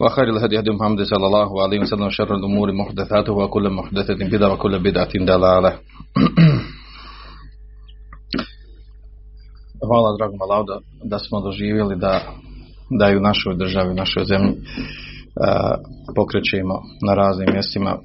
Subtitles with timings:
[0.00, 4.78] وخير الهدي هدي محمد صلى الله عليه وسلم وشر الأمور محدثاته وكل محدثة بدعة وكل
[4.78, 5.72] بدعة ضلالة
[9.88, 12.20] Hvala dragom Allahu da, da smo doživjeli da,
[12.98, 14.52] da i u našoj državi, u našoj zemlji
[16.16, 16.74] pokrećemo
[17.06, 17.96] na raznim mjestima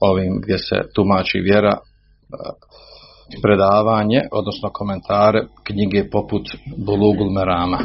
[0.00, 1.76] ovim gdje se tumači vjera
[3.42, 6.42] predavanje, odnosno komentare knjige poput
[6.86, 7.78] Bulugul Merama.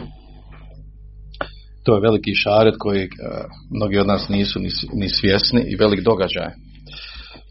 [1.83, 3.09] To je veliki šaret koji
[3.71, 6.51] mnogi od nas nisu ni, ni svjesni i velik događaj.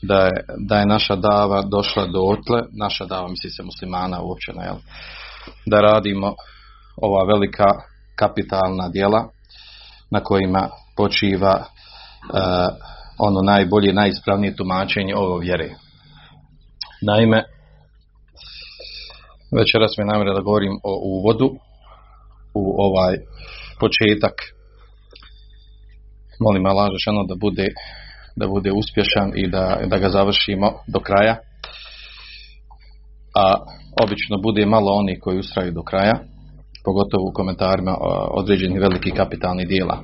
[0.02, 0.32] Da je,
[0.68, 4.76] da je naša dava došla do otle, naša dava misli se muslimana uopće, jel?
[5.66, 6.34] da radimo
[7.02, 7.66] ova velika
[8.16, 9.30] kapitalna djela
[10.12, 12.76] na kojima počiva uh,
[13.18, 15.70] ono najbolje, najispravnije tumačenje ovo vjere.
[17.02, 17.44] Naime,
[19.58, 21.50] večeras mi namjera da govorim o uvodu
[22.54, 23.18] u ovaj
[23.84, 24.36] početak.
[26.46, 27.68] Molim Allah žešano da bude,
[28.36, 31.36] da bude uspješan i da, da ga završimo do kraja.
[33.44, 33.46] A
[34.04, 36.16] obično bude malo oni koji ustraju do kraja,
[36.86, 37.94] pogotovo u komentarima
[38.42, 39.98] određenih velikih kapitalnih dijela.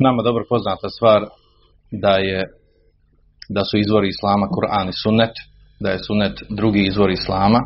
[0.00, 1.20] Nama dobro poznata stvar
[1.90, 2.40] da je
[3.48, 5.34] da su izvori islama Kur'an i sunnet,
[5.80, 7.60] da je sunnet drugi izvor islama.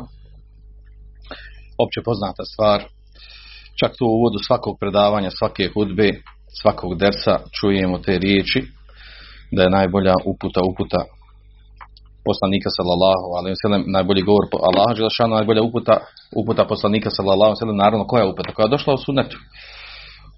[1.83, 2.79] Opće poznata stvar,
[3.79, 6.09] čak tu u uvodu svakog predavanja, svake hudbe,
[6.61, 8.59] svakog dersa čujemo te riječi,
[9.55, 11.01] da je najbolja uputa uputa
[12.29, 15.95] poslanika sallallahu alejhi ve sellem najbolji govor po Allahu dželešanu najbolja uputa
[16.39, 18.53] uputa poslanika sallallahu alejhi ve sellem naravno koja je uputa?
[18.53, 19.37] Koja je došla u sunnetu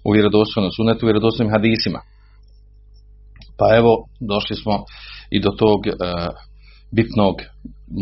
[0.04, 2.00] u vjerodostojnom sunnetu u vjerodostojnim hadisima.
[3.58, 3.92] Pa evo
[4.32, 4.74] došli smo
[5.30, 5.92] i do tog e,
[6.96, 7.34] bitnog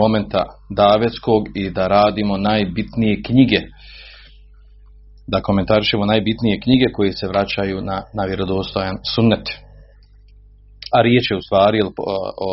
[0.01, 3.61] momenta davetskog i da radimo najbitnije knjige
[5.33, 9.47] da komentarišemo najbitnije knjige koje se vraćaju na, na vjerodostojan sunnet
[10.97, 11.91] a riječ je u stvari o,
[12.49, 12.51] o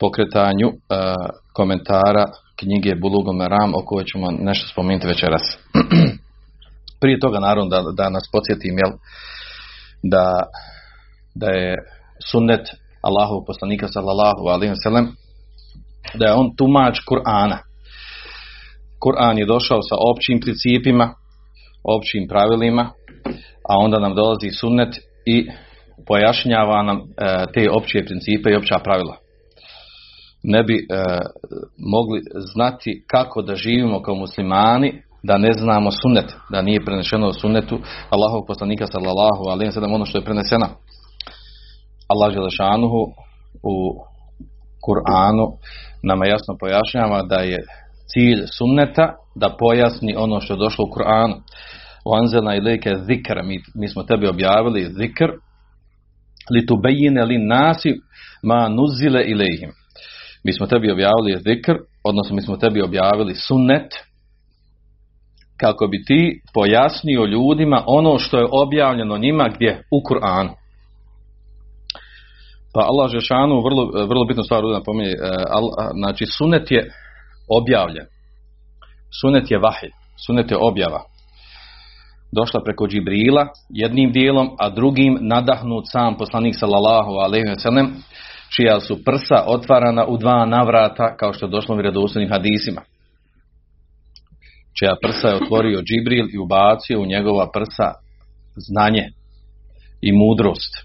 [0.00, 0.74] pokretanju uh,
[1.52, 2.24] komentara
[2.60, 5.42] knjige Bulugom Ram o kojoj ćemo nešto spomenuti večeras.
[7.00, 8.92] Prije toga naravno da, da nas podsjetim jel,
[10.02, 10.42] da,
[11.34, 11.74] da je
[12.30, 12.64] sunnet
[13.02, 15.06] Allahovog poslanika sallallahu alaihi wasallam
[16.14, 17.58] da je on tumač Kur'ana.
[19.00, 21.14] Kur'an je došao sa općim principima,
[21.84, 22.90] općim pravilima,
[23.68, 24.94] a onda nam dolazi sunnet
[25.26, 25.46] i
[26.06, 27.02] pojašnjava nam e,
[27.54, 29.16] te opće principe i opća pravila
[30.42, 30.84] ne bi e,
[31.78, 32.20] mogli
[32.54, 37.78] znati kako da živimo kao muslimani da ne znamo sunnet, da nije prenešeno sunnetu
[38.10, 40.66] Allahov poslanika sallallahu alaihi sallam ono što je preneseno.
[42.08, 43.02] Allah Želešanuhu
[43.62, 43.74] u
[44.86, 45.46] Kur'anu
[46.02, 47.58] nama jasno pojašnjava da je
[48.12, 51.34] cilj sunneta da pojasni ono što je došlo u Kur'anu.
[52.06, 55.30] Wanzela ilike zikra, mi, mi smo tebi objavili zikr
[56.50, 57.94] li tubejine li nasi
[58.42, 59.70] ma nuzile ilihim
[60.44, 63.92] mi smo tebi objavili zikr, odnosno mi smo tebi objavili sunnet,
[65.56, 69.82] kako bi ti pojasnio ljudima ono što je objavljeno njima gdje?
[69.90, 70.50] U Kur'anu.
[72.74, 75.14] Pa Allah Žešanu vrlo, vrlo bitnu stvar napominje,
[75.98, 76.90] znači sunnet je
[77.48, 78.06] objavljen.
[79.20, 79.90] Sunnet je vahid,
[80.26, 81.02] sunnet je objava.
[82.32, 87.94] Došla preko Džibrila jednim dijelom, a drugim nadahnut sam poslanik sallallahu alaihi wa sallam
[88.56, 92.82] čija su prsa otvarana u dva navrata, kao što je došlo u vjerodostojnim hadisima.
[94.78, 97.92] Čija prsa je otvorio Džibril i ubacio u njegova prsa
[98.56, 99.04] znanje
[100.00, 100.76] i mudrost,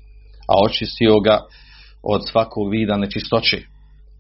[0.48, 1.40] a očistio ga
[2.04, 3.62] od svakog vida nečistoće.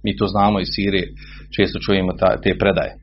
[0.03, 1.07] Mi to znamo iz Sirije,
[1.55, 2.95] često čujemo ta, te predaje.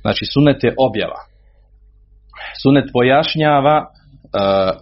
[0.00, 1.20] Znači, sunet je objava.
[2.62, 4.76] Sunet pojašnjava, uh,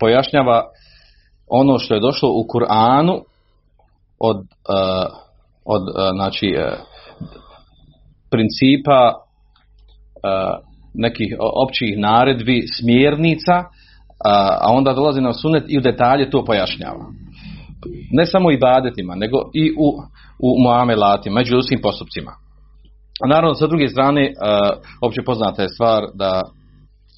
[0.00, 0.64] pojašnjava
[1.46, 3.22] ono što je došlo u Kur'anu
[4.18, 5.16] od, uh,
[5.64, 6.54] od uh, znači,
[8.30, 9.14] principa
[10.94, 13.64] nekih općih naredbi, smjernica,
[14.60, 17.04] a onda dolazi na sunet i u detalje to pojašnjava.
[18.10, 19.88] Ne samo i badetima, nego i u,
[20.38, 22.32] u muamelatima, među ljudskim postupcima.
[23.28, 24.32] Naravno, sa druge strane,
[25.02, 26.42] opće poznata je stvar da,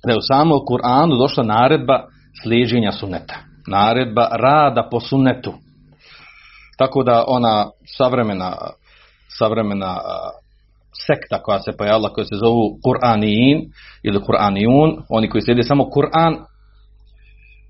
[0.07, 2.01] da je u samom Kur'anu došla naredba
[2.43, 3.35] slijeđenja suneta.
[3.69, 5.53] Naredba rada po sunetu.
[6.79, 7.67] Tako da ona
[7.97, 8.57] savremena,
[9.39, 9.99] savremena
[11.07, 13.71] sekta koja se pojavila, koja se zovu Kur'aniin
[14.03, 16.35] ili Kur'anijun, oni koji slijede samo Kur'an,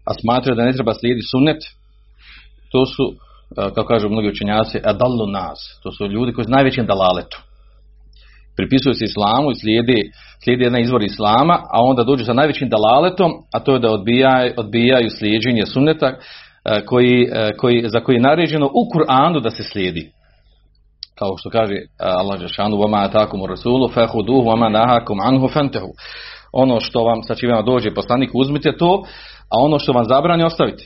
[0.04, 1.62] a smatraju da ne treba slijediti sunnet,
[2.76, 3.05] to su,
[3.75, 5.58] kako kažu mnogi učenjaci, adallu nas.
[5.82, 7.38] To su ljudi koji su najvećim dalaletu.
[8.56, 9.99] Pripisuju se islamu i slijedi,
[10.44, 14.52] slijedi jedan izvor islama, a onda dođu sa najvećim dalaletom, a to je da odbijaju,
[14.56, 16.11] odbijaju slijeđenje sunneta
[16.87, 17.28] koji,
[17.58, 20.11] koji, za koji je naređeno u Kur'anu da se slijedi
[21.19, 25.90] kao što kaže Allah Žešanu vama atakum rasulu fehuduhu vama nahakum anhu fentehu
[26.52, 29.02] ono što vam sa čime vam dođe poslanik uzmite to
[29.50, 30.84] a ono što vam zabrani ostavite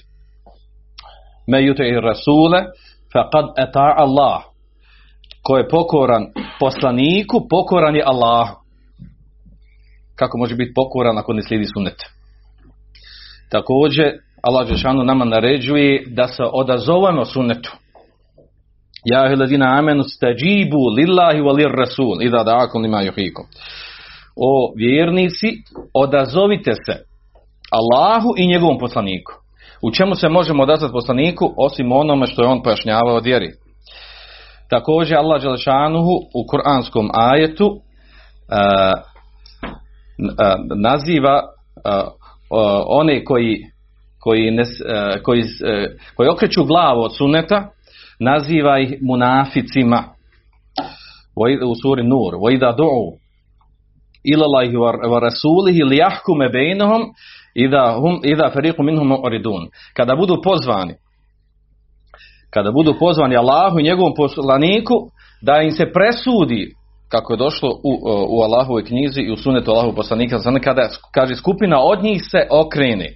[1.50, 2.64] me yute i rasule
[3.12, 4.42] faqad ata Allah
[5.42, 6.26] ko je pokoran
[6.60, 8.48] poslaniku pokoran je Allah
[10.16, 11.96] kako može biti pokoran ako ne slijedi sunnet
[13.50, 14.12] također
[14.42, 17.70] Allah Žešanu nama naređuje da se odazovemo sunnetu
[19.04, 23.44] Ja ladina amenu stajibu lillahi wa lir rasul idha da'akum lima yuhikum.
[24.36, 25.46] O vjernici,
[25.94, 27.04] odazovite se
[27.70, 29.32] Allahu i njegovom poslaniku.
[29.81, 33.51] U čemu se možemo odazvati poslaniku osim onome što je on pojašnjavao od vjeri.
[34.69, 37.81] Također Allah Đelešanuhu u kuranskom ajetu uh, uh,
[40.81, 42.11] naziva uh,
[42.87, 43.57] one koji
[44.19, 44.63] koji, ne,
[45.23, 45.43] koji,
[46.15, 47.69] koji okreću glavu od suneta
[48.19, 50.03] naziva ih munaficima
[51.65, 53.11] u suri Nur وَإِذَا دُعُوا
[54.31, 54.69] إِلَى اللَّهِ
[55.11, 57.01] وَرَسُولِهِ لِيَحْكُمَ بَيْنَهُمْ
[57.64, 58.20] Ida, hum,
[58.52, 59.68] feriku minhum oridun.
[59.96, 60.94] Kada budu pozvani,
[62.50, 64.94] kada budu pozvani Allahu i njegovom poslaniku,
[65.42, 66.74] da im se presudi
[67.10, 71.36] kako je došlo u, e, u Allahovoj knjizi i u sunetu Allahovog poslanika, kada kaže
[71.36, 73.08] skupina od njih se okreni.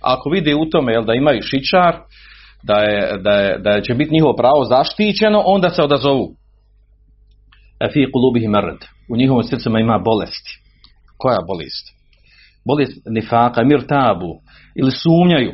[0.00, 1.96] Ako vide u tome jel, da imaju šičar,
[2.62, 6.28] da, je, da, je, da će biti njihovo pravo zaštićeno, onda se odazovu.
[7.80, 8.91] Efi kulubih mrd.
[9.10, 10.60] U njihovom srcima ima bolesti.
[11.18, 11.86] Koja bolest?
[12.64, 14.40] Bolest nifaka, mirtabu.
[14.74, 15.52] Ili sumnjaju.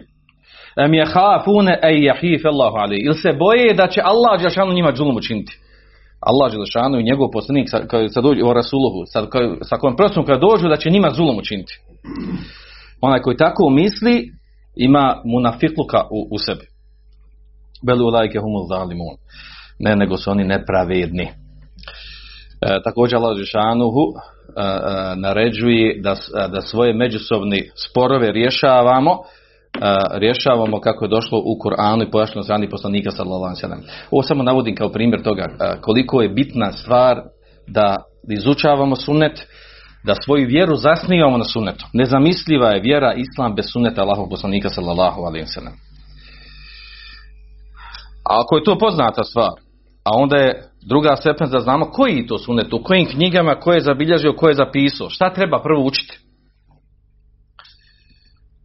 [0.77, 3.05] Am yahafuna ay yahif Allahu alayhi.
[3.05, 5.53] Ili se boje da će Allah dželle njima džulum učiniti.
[6.21, 7.79] Allah Želešanu i njegov poslanik sa,
[8.09, 8.55] sad dođu o
[9.31, 11.73] kad, sa kojom prostom kad dođu da će njima zulom učiniti.
[13.01, 14.33] Onaj koji tako misli
[14.77, 16.67] ima munafikluka u, u sebi.
[17.87, 19.17] Belu lajke humul zalimun.
[19.79, 21.29] Ne, nego su oni nepravedni.
[22.61, 26.15] E, također Allah Žešanuhu e, e, naređuje da,
[26.49, 29.19] da svoje međusobni sporove rješavamo
[30.13, 33.89] rješavamo kako je došlo u Koranu i pojašnjeno strani poslanika sallallahu alejhi.
[34.11, 35.47] Ovo samo navodim kao primjer toga
[35.81, 37.23] koliko je bitna stvar
[37.67, 37.97] da
[38.33, 39.47] izučavamo sunnet,
[40.05, 41.85] da svoju vjeru zasnivamo na sunnetu.
[41.93, 45.47] Nezamisliva je vjera islam bez sunneta Allahovog poslanika sallallahu alejhi.
[48.25, 49.51] A ako je to poznata stvar,
[50.05, 53.81] a onda je druga stepen da znamo koji to sunnet, u kojim knjigama, ko je
[53.81, 56.19] zabilježio, ko je zapisao, šta treba prvo učiti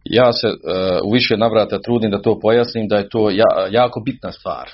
[0.04, 0.54] ja se uh,
[1.04, 4.68] u više navrata trudim da to pojasnim da je to ja, jako bitna stvar.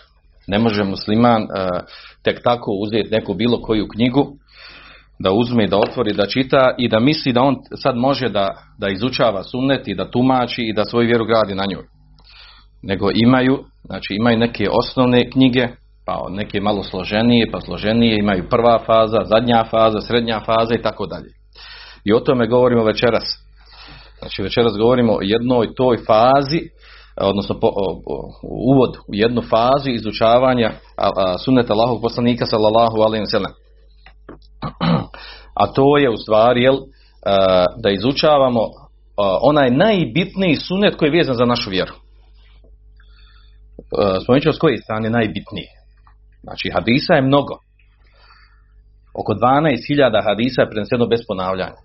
[0.47, 1.49] Ne može musliman uh,
[2.25, 4.27] tek tako uzeti neku bilo koju knjigu
[5.19, 8.89] da uzme, da otvori, da čita i da misli da on sad može da, da
[8.89, 11.85] izučava sunnet i da tumači i da svoju vjeru gradi na njoj.
[12.83, 15.69] Nego imaju, znači imaju neke osnovne knjige,
[16.11, 21.07] pa neke malo složenije, pa složenije, imaju prva faza, zadnja faza, srednja faza i tako
[21.07, 21.31] dalje.
[22.05, 23.25] I o tome govorimo večeras.
[24.19, 26.61] Znači večeras govorimo o jednoj toj fazi,
[27.17, 28.31] odnosno po, o, o,
[28.75, 31.37] uvod u jednu fazu izučavanja a, a,
[31.69, 33.53] Allahog poslanika sallallahu alaihi sallam.
[35.61, 36.77] A to je u stvari jel,
[37.27, 38.61] a, da izučavamo
[39.43, 41.93] onaj najbitniji sunnet koji je vezan za našu vjeru.
[44.23, 45.80] Spomenut ću s koje strane najbitniji.
[46.43, 47.55] Znači hadisa je mnogo.
[49.15, 51.79] Oko 12.000 hadisa je preneseno bez ponavljanja.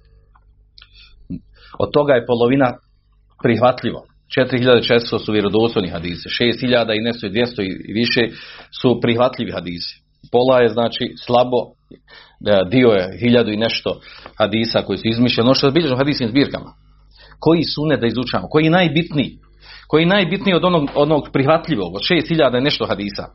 [1.79, 2.69] Od toga je polovina
[3.43, 4.01] prihvatljivo.
[4.37, 8.21] 4400 su vjerodostojni hadisi, 6000 i nešto i 200 i više
[8.81, 10.01] su prihvatljivi hadisi.
[10.31, 11.57] Pola je znači slabo,
[12.71, 13.99] dio je hiljadu i nešto
[14.37, 16.71] hadisa koji su izmišljeni, ono što je bilježno hadisnim zbirkama.
[17.39, 18.49] Koji sunet da izučavamo?
[18.49, 19.37] Koji je najbitniji?
[19.87, 23.25] Koji je najbitniji od onog, onog prihvatljivog, od šest hiljada i nešto hadisa?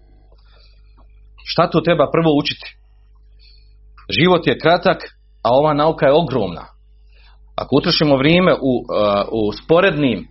[1.45, 2.77] Šta to treba prvo učiti?
[4.21, 4.99] Život je kratak,
[5.43, 6.65] a ova nauka je ogromna.
[7.57, 10.29] Ako utrošimo vrijeme u, uh, u sporednim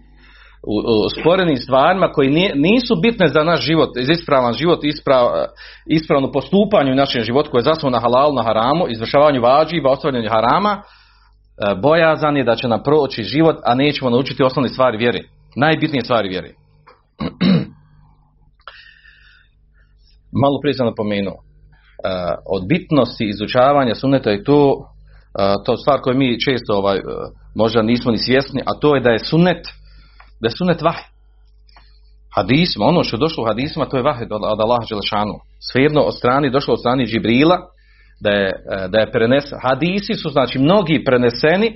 [0.63, 0.75] u,
[1.06, 5.28] u sporednim stvarima koji nisu bitne za naš život, za ispravan život, isprav,
[5.88, 10.30] ispravno postupanju u našem životu koje je zasnovano na halalu, na haramu, izvršavanju vađiva, ostavljanju
[10.30, 15.20] harama, uh, bojazan je da će nam proći život, a nećemo naučiti osnovne stvari vjere.
[15.56, 16.50] Najbitnije stvari vjere.
[20.31, 21.38] Malo prije sam napomenuo.
[22.55, 24.89] Od bitnosti izučavanja suneta je to
[25.65, 27.03] to stvar koju mi često ovaj, uh,
[27.55, 29.67] možda nismo ni svjesni, a to je da je sunet
[30.41, 30.98] da je sunet vah.
[32.36, 35.36] Hadisma, ono što je došlo u hadisma, to je vah od, Allaha Đelešanu.
[35.71, 37.57] Svejedno od strani, došlo od strani Džibrila,
[38.24, 38.53] da je,
[38.91, 39.59] da je prenesen.
[39.62, 41.74] Hadisi su znači mnogi preneseni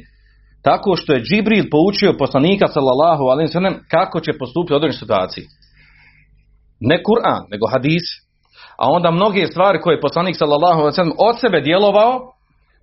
[0.61, 3.49] tako što je Džibril poučio poslanika sallallahu alaihi
[3.91, 5.45] kako će postupiti u određenoj situaciji.
[6.79, 8.05] Ne Kur'an, nego hadis.
[8.77, 12.19] A onda mnoge stvari koje je poslanik sallallahu alejhi ve sellem od sebe djelovao,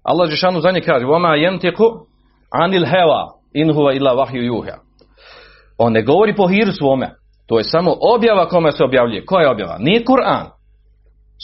[0.03, 1.87] Allah džeshanu za nje kaže: "Wama yantiqu
[2.51, 4.77] anil hawa in huwa illa wahyu yuha."
[5.79, 7.11] On ne govori po hiru svome.
[7.47, 9.25] To je samo objava kome se objavljuje.
[9.25, 9.77] Koja je objava?
[9.79, 10.47] Nije Kur'an.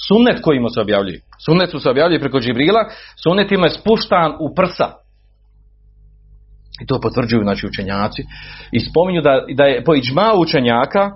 [0.09, 1.21] Sunnet kojima se objavljuje.
[1.47, 2.85] Sunnet su se objavljuje preko Džibrila.
[3.23, 4.89] Sunnet ima je spuštan u prsa.
[6.83, 8.23] I to potvrđuju znači, učenjaci.
[8.73, 11.11] I spominju da, da je po iđma učenjaka,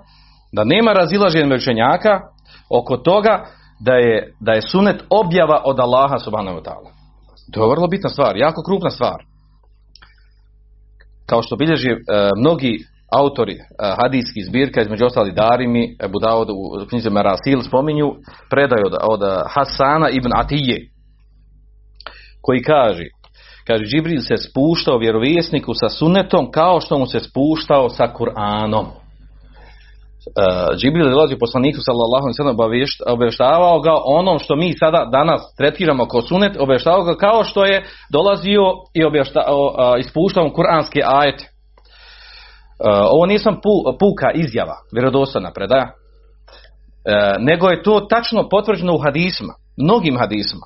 [0.51, 2.19] da nema razilaženja učenjaka,
[2.71, 3.45] oko toga
[3.79, 6.91] da je, da je sunet objava od Allaha subhanahu wa ta'ala.
[7.51, 9.23] To je vrlo bitna stvar, jako krupna stvar.
[11.25, 11.95] Kao što bilježi e,
[12.37, 12.77] mnogi
[13.11, 13.59] autori e,
[14.01, 18.13] hadijskih zbirka, između ostali Darimi, Ebu Dawud u knjizi Merasil spominju
[18.49, 20.77] predaju od, od Hasana ibn Atije,
[22.41, 23.03] koji kaže,
[23.67, 29.00] kaže, Džibril se spuštao vjerovjesniku sa sunetom kao što mu se spuštao sa Kur'anom.
[30.21, 32.59] Uh, Džibril dolazi poslaniku sallallahu alejhi ve sellem
[33.13, 37.83] obavještavao ga onom što mi sada danas tretiramo kao sunet, obavještavao ga kao što je
[38.11, 38.61] dolazio
[38.93, 41.43] i obavještavao uh, ispuštao kuranske ajete.
[41.43, 45.93] Uh, ovo nisam pu, puka izjava, vjerodostojna predaja, uh,
[47.39, 50.65] nego je to tačno potvrđeno u hadisma, mnogim hadisma.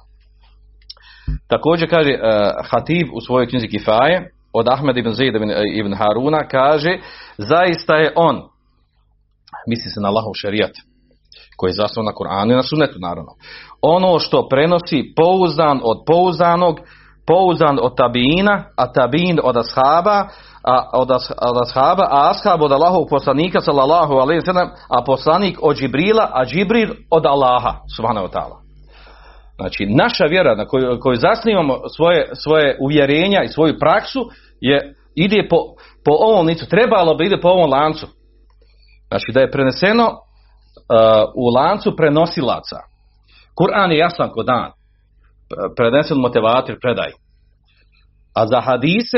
[1.48, 2.20] Također kaže uh,
[2.72, 5.36] Hatib u svojoj knjizi Kifaje od Ahmed ibn Zaid
[5.76, 6.98] ibn Haruna kaže
[7.38, 8.55] zaista je on
[9.68, 10.72] misli se na Allahov šerijat
[11.58, 13.32] koji je zasnovan na Kur'anu i na sunnetu naravno.
[13.82, 16.80] Ono što prenosi pouzdan od pouzdanog,
[17.28, 20.28] pouzdan od tabina, a tabin od ashaba,
[20.64, 25.04] a od, as, od ashaba, a ashab od Allahov poslanika sallallahu alejhi ve sellem, a
[25.06, 28.58] poslanik od Džibrila, a Džibril od Allaha subhanahu wa ta'ala.
[29.56, 34.26] Znači, naša vjera na koju, koju zasnivamo svoje, svoje uvjerenja i svoju praksu
[34.62, 35.58] je ide po,
[36.06, 38.08] po ovom licu, trebalo bi ide po ovom lancu.
[39.16, 40.18] Znači da je preneseno uh,
[41.36, 42.80] u lancu prenosilaca.
[43.56, 44.72] Kur'an je jasan ko dan.
[45.76, 47.12] Prenesen motivator predaj.
[48.36, 49.18] A za hadise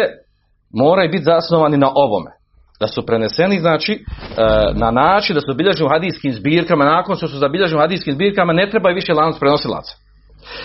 [0.74, 2.32] moraju biti zasnovani na ovome.
[2.80, 7.28] Da su preneseni, znači, uh, na način da su zabilježeni u hadijskim zbirkama, nakon što
[7.28, 9.94] su zabilježeni u hadijskim zbirkama, ne treba više lanac prenosilaca.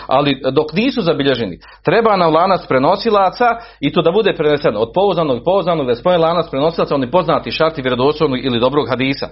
[0.06, 3.46] Ali dok nisu zabilježeni, treba nam lanac prenosilaca
[3.80, 7.82] i to da bude preneseno od pouzdanog i pouzdanog, da lanac prenosilaca, oni poznati šarti
[7.82, 9.28] vjerodostojnog ili dobrog hadisa.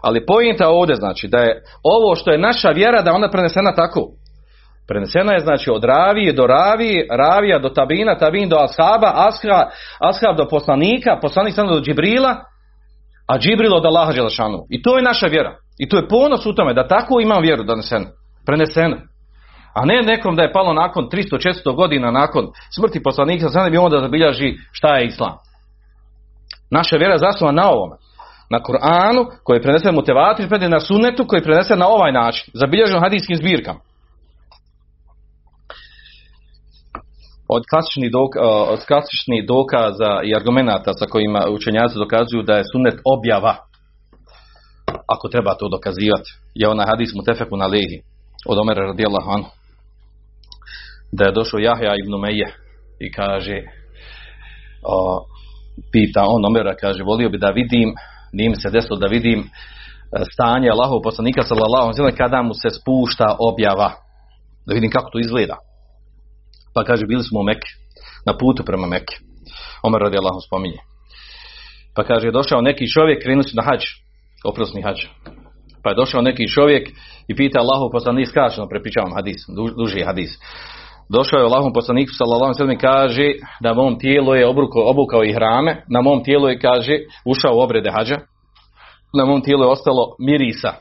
[0.00, 4.08] Ali pojenta ovdje znači da je ovo što je naša vjera da ona prenesena tako.
[4.88, 9.68] Prenesena je znači od ravije do ravije, ravija do tabina, tabin do ashaba, ashab,
[10.00, 12.36] ashab do poslanika, poslanik samo do Džibrila,
[13.28, 14.58] a Džibril od Allaha Đelešanu.
[14.70, 15.56] I to je naša vjera.
[15.78, 18.06] I to je ponos u tome da tako imam vjeru donesena,
[18.46, 18.96] prenesena.
[19.76, 24.00] A ne nekom da je palo nakon 300-400 godina nakon smrti poslanika, sada bi onda
[24.00, 25.36] zabiljaži šta je islam.
[26.70, 27.96] Naša vjera je zasnovana na ovome.
[28.50, 32.50] Na Kur'anu koji je prenesen motivator, predan na sunnetu koji je prenesen na ovaj način.
[32.54, 33.80] Zabilježen hadijskim zbirkama.
[37.48, 38.40] Od klasičnih, doka,
[39.46, 43.56] dokaza i argumenata sa kojima učenjaci dokazuju da je sunnet objava,
[45.06, 47.98] ako treba to dokazivati, je onaj hadis mutefeku na lehi
[48.48, 49.56] od Omera radijallahu anhu
[51.12, 52.48] da je došao Jahja ibn Meje
[53.00, 53.62] i kaže
[54.82, 55.26] o,
[55.92, 57.94] pita on Omera kaže volio bi da vidim
[58.32, 59.50] nije mi se desilo da vidim
[60.32, 63.90] stanje Allahov poslanika sallallahu alejhi kada mu se spušta objava
[64.66, 65.56] da vidim kako to izgleda.
[66.74, 67.70] Pa kaže bili smo u Mekke
[68.26, 69.14] na putu prema Mekke.
[69.82, 70.78] Omer radijallahu spominje.
[71.94, 73.82] Pa kaže došao neki čovjek krenuo na hađ
[74.44, 75.00] oprosni hađ.
[75.82, 76.88] Pa je došao neki čovjek
[77.28, 80.30] i pita Allahu poslanik skraćeno prepričavam hadis, du, duži hadis.
[81.08, 85.84] Došao je Allahom poslaniku sallallahu alejhi kaže da mom tijelu je obrukao, obukao i hrame,
[85.88, 88.16] na mom tijelu je kaže ušao u obrede hađa,
[89.14, 90.72] na mom tijelu je ostalo mirisa.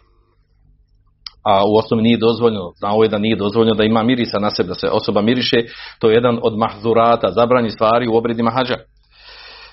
[1.43, 4.69] A u osnovi nije dozvoljeno, znao je da nije dozvoljeno da ima mirisa na sebi,
[4.69, 5.57] da se osoba miriše,
[5.99, 8.75] to je jedan od mahzurata, zabranjih stvari u obredima hađa.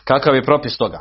[0.04, 0.99] Kakav je propis toga?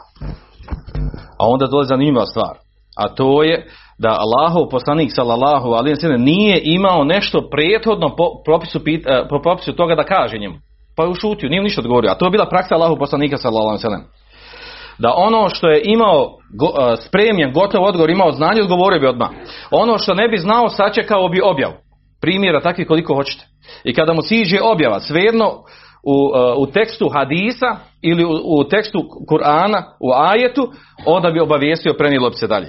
[1.40, 2.58] A onda dolazi zanimljiva stvar.
[2.98, 3.68] A to je
[4.02, 9.42] da Allahov poslanik sallallahu alejhi ve sellem nije imao nešto prethodno po propisu, pit- po
[9.42, 10.56] propisu toga da kaže njemu.
[10.98, 12.12] Pa je ušutio, nije ništa odgovorio.
[12.12, 14.04] A to je bila praksa Allahov poslanika sallallahu alejhi ve sellem.
[15.00, 16.28] Da ono što je imao
[16.60, 19.30] go, spremljen, gotov odgovor, imao znanje, odgovorio bi odmah.
[19.72, 21.72] Ono što ne bi znao, sačekao bi objav.
[22.22, 23.46] Primjera takvih koliko hoćete.
[23.84, 25.52] I kada mu siđe objava, svejedno
[26.04, 30.68] u, u tekstu hadisa ili u, u tekstu Kur'ana, u ajetu,
[31.06, 32.68] onda bi obavijestio, prenijelo bi se dalje.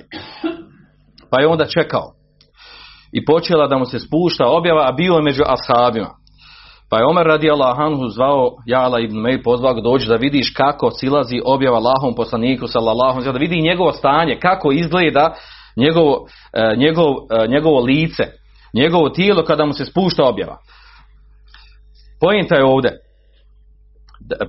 [1.33, 2.13] Pa je onda čekao.
[3.13, 6.11] I počela da mu se spušta objava, a bio je među ashabima.
[6.91, 10.91] Pa je Omer radi Allahanhu zvao Jala ibn Meir, pozvao ga dođi da vidiš kako
[10.91, 15.35] silazi objava Allahom poslaniku sallallahu da vidi njegovo stanje, kako izgleda
[15.77, 16.27] njegovo,
[16.77, 17.15] njegov,
[17.49, 18.23] njegovo lice,
[18.75, 20.57] njegovo tijelo kada mu se spušta objava.
[22.21, 22.91] Pojenta je ovdje.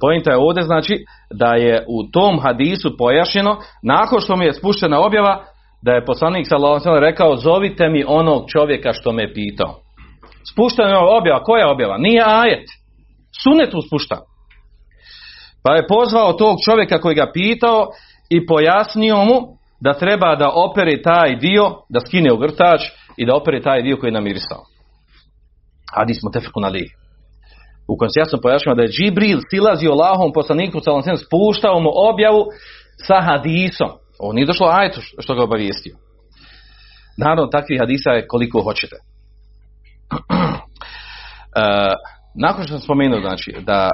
[0.01, 4.99] Pojenta je ovdje znači da je u tom hadisu pojašnjeno nakon što mi je spuštena
[4.99, 5.45] objava
[5.85, 9.75] da je poslanik sallallahu rekao zovite mi onog čovjeka što me pitao.
[10.51, 11.43] Spuštena je objava.
[11.43, 11.97] Koja objava?
[11.97, 12.65] Nije ajet.
[13.43, 14.17] Sunet uspušta.
[15.63, 17.87] Pa je pozvao tog čovjeka koji ga pitao
[18.29, 19.39] i pojasnio mu
[19.81, 22.81] da treba da opere taj dio, da skine ogrtač
[23.17, 24.61] i da opere taj dio koji je namirisao.
[25.95, 26.85] Hadis mu tefekun ali.
[27.87, 32.45] U kojem se jasno pojašnjava da je Džibril silazio Allahom poslaniku sallallahu spuštao mu objavu
[33.07, 34.02] sa hadisom.
[34.23, 35.95] Ovo nije došlo ajetu što ga obavijestio.
[37.17, 38.95] Naravno, takvih hadisa je koliko hoćete.
[41.55, 41.83] E,
[42.45, 43.89] nakon što sam spomenuo znači, da,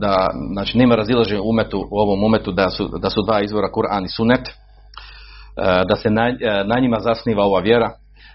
[0.00, 4.04] da znači, nema razilaženja umetu, u ovom umetu da su, da su dva izvora Kur'an
[4.04, 4.52] i Sunet, e,
[5.88, 6.32] da se na,
[6.64, 7.90] na, njima zasniva ova vjera,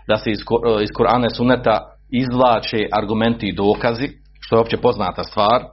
[0.08, 0.39] da se iz,
[0.84, 1.80] iz Kur'ana i Suneta
[2.12, 5.62] izvlače argumenti i dokazi, što je opće poznata stvar.
[5.62, 5.65] E,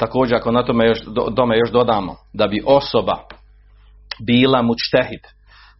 [0.00, 3.16] također ako na tome još, do, tome još dodamo da bi osoba
[4.26, 5.20] bila mučtehid,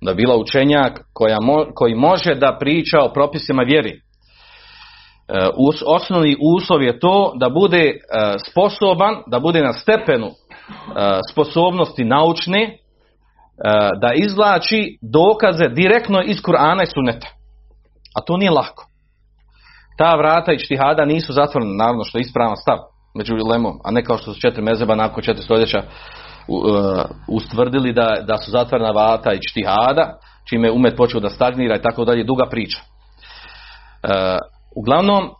[0.00, 3.90] da bila učenjak koja mo, koji može da priča o propisima vjeri.
[3.90, 4.00] E,
[5.86, 7.94] osnovni uslov je to da bude e,
[8.50, 10.32] sposoban, da bude na stepenu e,
[11.32, 12.78] sposobnosti naučne,
[14.00, 17.26] da izvlači dokaze direktno iz Kur'ana i Suneta.
[18.16, 18.86] A to nije lako.
[19.98, 22.78] Ta vrata i štihada nisu zatvorena, naravno što je ispravan stav
[23.14, 25.82] među lemom, a ne kao što su četiri mezeba nakon četiri stoljeća
[27.28, 31.82] ustvrdili da, da su zatvorena vrata i štihada, čime je umet počeo da stagnira i
[31.82, 32.78] tako dalje, duga priča.
[34.02, 34.38] E,
[34.76, 35.30] uglavnom,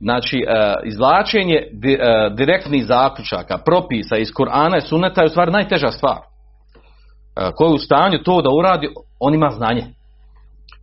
[0.00, 5.50] znači, e, izvlačenje di, e, direktnih zaključaka, propisa iz Kur'ana i Suneta je u stvari
[5.50, 6.18] najteža stvar.
[6.18, 8.88] E, ko je u stanju to da uradi,
[9.20, 9.84] on ima znanje.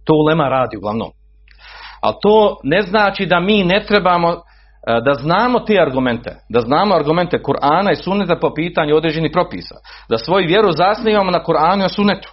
[0.05, 1.11] To ulema radi uglavnom.
[2.01, 4.41] Ali to ne znači da mi ne trebamo
[4.87, 9.75] da znamo te argumente, da znamo argumente Kur'ana i Sunneta po pitanju određenih propisa,
[10.09, 12.29] da svoju vjeru zasnivamo na Kur'anu i Sunnetu,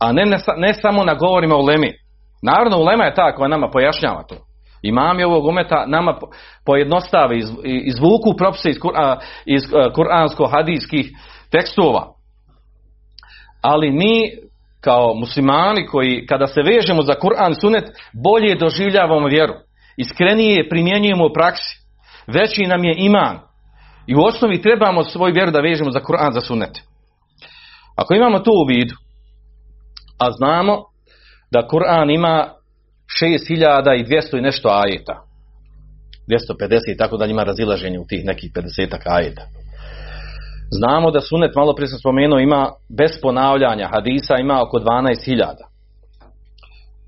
[0.00, 1.92] a ne, ne, ne samo na govorima o Lemi.
[2.42, 4.36] Naravno, Ulema je ta koja nama pojašnjava to.
[4.82, 6.18] Imam je ovog umeta nama
[6.66, 8.76] pojednostave, iz, izvuku propise iz,
[9.46, 9.62] iz
[9.94, 11.06] kuransko-hadijskih
[11.50, 12.12] tekstova.
[13.62, 14.30] Ali mi
[14.80, 17.84] kao muslimani koji kada se vežemo za Kur'an sunet
[18.24, 19.54] bolje doživljavamo vjeru.
[19.98, 21.78] Iskrenije primjenjujemo u praksi.
[22.26, 23.38] Veći nam je iman.
[24.06, 26.78] I u osnovi trebamo svoju vjeru da vežemo za Kur'an za sunet.
[27.96, 28.94] Ako imamo to u vidu,
[30.18, 30.84] a znamo
[31.50, 32.48] da Kur'an ima
[33.22, 35.28] 6200 i nešto ajeta.
[36.28, 39.42] 250 i tako da ima razilaženje u tih nekih 50 ajeta.
[40.70, 45.67] Znamo da sunet, malo prije sam spomenuo, ima bez ponavljanja hadisa, ima oko 12.000.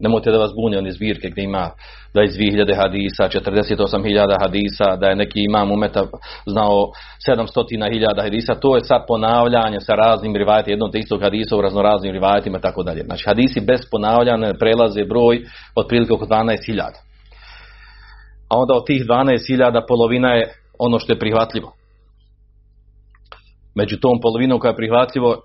[0.01, 1.71] Nemojte da vas buni one zbirke gdje ima
[2.15, 6.07] 22.000 hadisa, 48.000 hadisa, da je neki imam umeta
[6.47, 6.91] znao
[7.29, 12.13] 700.000 hadisa, to je sad ponavljanje sa raznim rivajetima, jednog te istog hadisa u raznoraznim
[12.13, 13.03] rivajetima i tako dalje.
[13.05, 15.43] Znači hadisi bez ponavljanja prelaze broj
[15.77, 16.81] otprilike oko 12.000.
[18.51, 21.73] A onda od tih 12.000 polovina je ono što je prihvatljivo.
[23.75, 25.37] Među tom polovinom koja je prihvatljivo,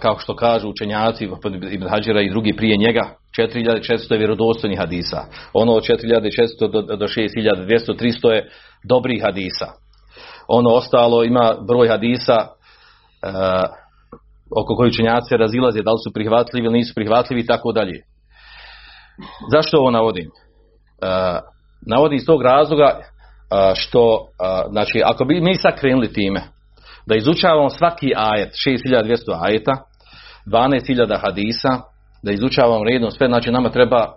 [0.00, 1.28] kao što kažu učenjaci
[1.70, 3.00] Ibn Hađira i drugi prije njega,
[3.38, 5.24] 4400 je vjerodostojnih hadisa.
[5.52, 8.50] Ono od 4600 do, do 6200, 300 je
[8.84, 9.66] dobrih hadisa.
[10.48, 13.30] Ono ostalo ima broj hadisa uh,
[14.62, 18.02] oko koji učenjaci razilaze, da li su prihvatljivi ili nisu prihvatljivi i tako dalje.
[19.52, 20.26] Zašto ovo navodim?
[20.28, 21.08] Uh,
[21.86, 23.00] navodim iz tog razloga
[23.50, 24.26] a, što,
[24.70, 26.40] znači, ako bi mi sad krenuli time,
[27.08, 29.72] da izučavamo svaki ajet, 6200 ajeta,
[30.46, 31.68] 12.000 hadisa,
[32.22, 34.12] da izučavamo redom sve, znači nama treba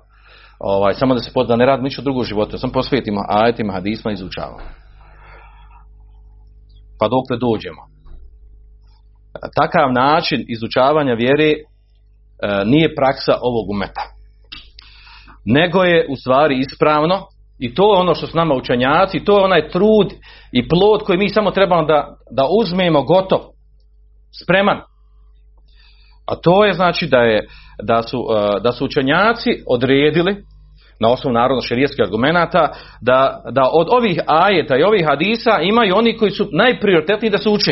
[0.60, 4.12] ovaj, samo da se pozna, ne radimo ništa drugo u životu, samo posvetimo ajetima, hadisma
[4.12, 4.60] izučavamo.
[7.00, 7.82] Pa dokle dođemo.
[9.62, 11.58] Takav način izučavanja vjere e,
[12.66, 14.02] nije praksa ovog umeta.
[15.46, 17.28] Nego je u stvari ispravno
[17.62, 20.14] i to je ono što su nama učenjaci, to je onaj trud
[20.52, 23.40] i plod koji mi samo trebamo da, da uzmemo gotov,
[24.44, 24.78] spreman.
[26.28, 27.40] A to je znači da, je,
[27.84, 30.36] da, su, e, da su učenjaci odredili
[31.00, 32.70] na osnovu narodno šerijskih argumenata
[33.02, 37.50] da, da od ovih ajeta i ovih hadisa imaju oni koji su najprioritetniji da se
[37.50, 37.72] uče.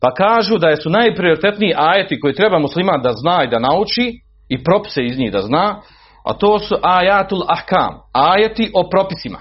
[0.00, 4.12] Pa kažu da su najprioritetniji ajeti koji treba musliman da zna i da nauči
[4.48, 5.80] i propise iz njih da zna,
[6.28, 9.38] a to su ajatul ahkam, ajeti o propisima.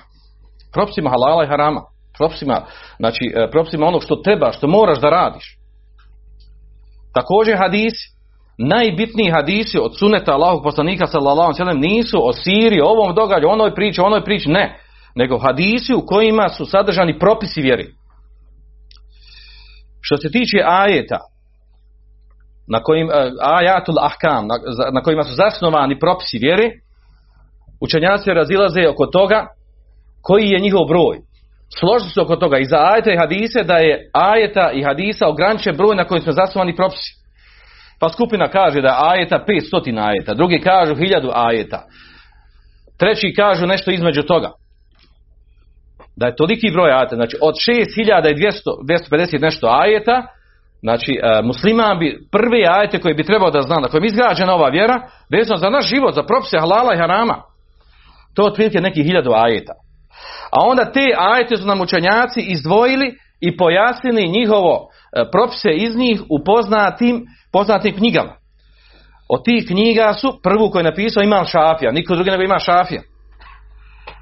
[0.73, 1.82] Propisima halala i harama.
[2.17, 2.62] Propisima,
[2.97, 5.58] znači, e, propisima onog što treba, što moraš da radiš.
[7.13, 8.17] Također hadisi,
[8.58, 14.02] najbitniji hadisi od suneta Allahog poslanika sallallahu alejhi nisu o Siriji, ovom događaju, onoj priči,
[14.02, 14.80] onoj priči, ne,
[15.15, 17.88] nego hadisi u kojima su sadržani propisi vjeri.
[20.02, 21.19] Što se tiče ajeta,
[22.67, 24.56] na kojim, e, ajatul ahkam, na,
[24.91, 26.71] na kojima su zasnovani propisi vjeri,
[27.82, 29.47] učenjaci razilaze oko toga
[30.21, 31.17] koji je njihov broj.
[31.80, 35.75] Složili su oko toga i za ajeta i hadise da je ajeta i hadisa ograničen
[35.77, 37.17] broj na kojim su zasnovani propisi.
[37.99, 41.84] Pa skupina kaže da je ajeta 500 ajeta, drugi kažu 1000 ajeta,
[42.99, 44.51] treći kažu nešto između toga.
[46.15, 50.23] Da je toliki broj ajeta, znači od 6250 nešto ajeta,
[50.82, 54.54] znači e, musliman bi prvi ajete koji bi trebao da zna, na kojem je izgrađena
[54.54, 57.42] ova vjera, vezano za naš život, za propise halala i harama.
[58.36, 59.74] To je otprilike nekih hiljadu ajeta.
[60.52, 66.22] A onda te ajete su nam učenjaci izdvojili i pojasnili njihovo e, propise iz njih
[66.30, 68.34] u poznatim, poznatim knjigama.
[69.30, 73.02] Od tih knjiga su prvu koju je napisao Imam Šafija, niko drugi nego Imam Šafija.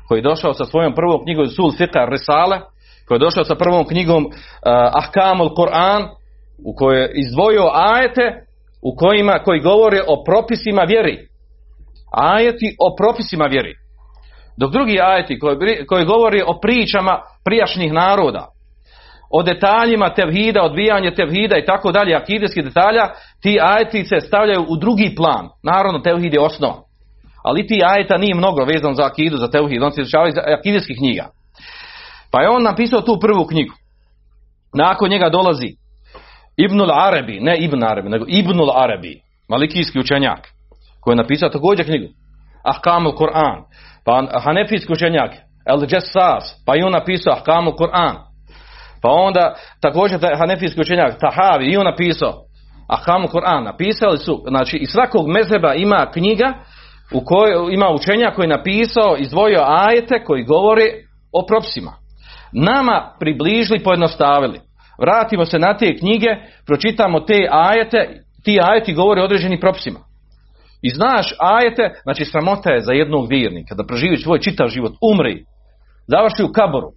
[0.08, 2.60] Koji je došao sa svojom prvom knjigom Sul Fiqar Risale,
[3.08, 4.32] koji je došao sa prvom knjigom uh,
[4.94, 6.08] Ahkamul Koran,
[6.66, 8.46] u kojoj je izdvojio ajete
[8.82, 11.28] u kojima, koji govore o propisima vjeri.
[12.12, 13.74] Ajeti o propisima vjeri.
[14.58, 18.48] Dok drugi ajeti koji, koji govori o pričama prijašnjih naroda,
[19.32, 23.10] o detaljima tevhida, odbijanje tevhida i tako dalje, akideskih detalja,
[23.42, 25.50] ti ajeti se stavljaju u drugi plan.
[25.64, 26.82] Naravno, tevhid je osnova.
[27.44, 30.98] Ali ti ajeta nije mnogo vezan za akidu, za tevhid, on se izučava iz akideskih
[30.98, 31.26] knjiga.
[32.32, 33.74] Pa je on napisao tu prvu knjigu.
[34.74, 35.68] Nakon njega dolazi
[36.58, 40.48] Ibnul Arabi, ne Ibn Arabi, nego Ibnul Arabi, malikijski učenjak,
[41.02, 42.08] koji je napisao također knjigu.
[42.64, 43.64] Ahkamul Kur'an.
[44.06, 45.32] Pa Hanefijski učenjak,
[45.66, 48.16] El Jessas, pa i on napisao Ahkamul Kur'an.
[49.02, 52.34] Pa onda također Hanefijski učenjak Tahavi i on napisao
[52.88, 53.64] Ahkamul Kur'an.
[53.64, 56.54] Napisali su, znači iz svakog mezeba ima knjiga
[57.14, 60.84] u kojoj ima učenjak koji je napisao, izdvojio ajete koji govore
[61.32, 61.94] o propisima.
[62.52, 64.60] Nama približili, pojednostavili.
[65.00, 66.28] Vratimo se na te knjige,
[66.66, 70.00] pročitamo te ajete, ti ajeti govore o određenim propisima.
[70.82, 75.44] I znaš ajete, znači sramota je za jednog vjernika da proživi svoj čitav život, umri,
[76.08, 76.90] završi u kaboru.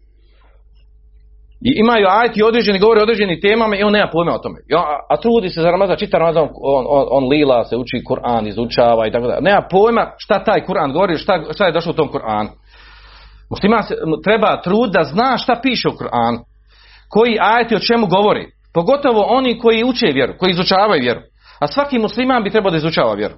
[1.64, 4.58] I imaju ajeti određeni, govore o određenim temama i on nema pojma o tome.
[4.76, 8.48] A, a trudi se za Ramazan, čita Ramazan, on, on, on, lila se, uči Kur'an,
[8.48, 9.40] izučava i tako dalje.
[9.40, 12.48] Nema pojma šta taj Kur'an govori, šta, šta je došlo u tom Kur'anu.
[13.50, 16.38] Muslima se, treba trud da zna šta piše u Kur'anu.
[17.08, 18.46] Koji ajeti o čemu govori.
[18.74, 21.20] Pogotovo oni koji uče vjeru, koji izučavaju vjeru.
[21.60, 23.34] A svaki musliman bi trebao da izučava vjeru.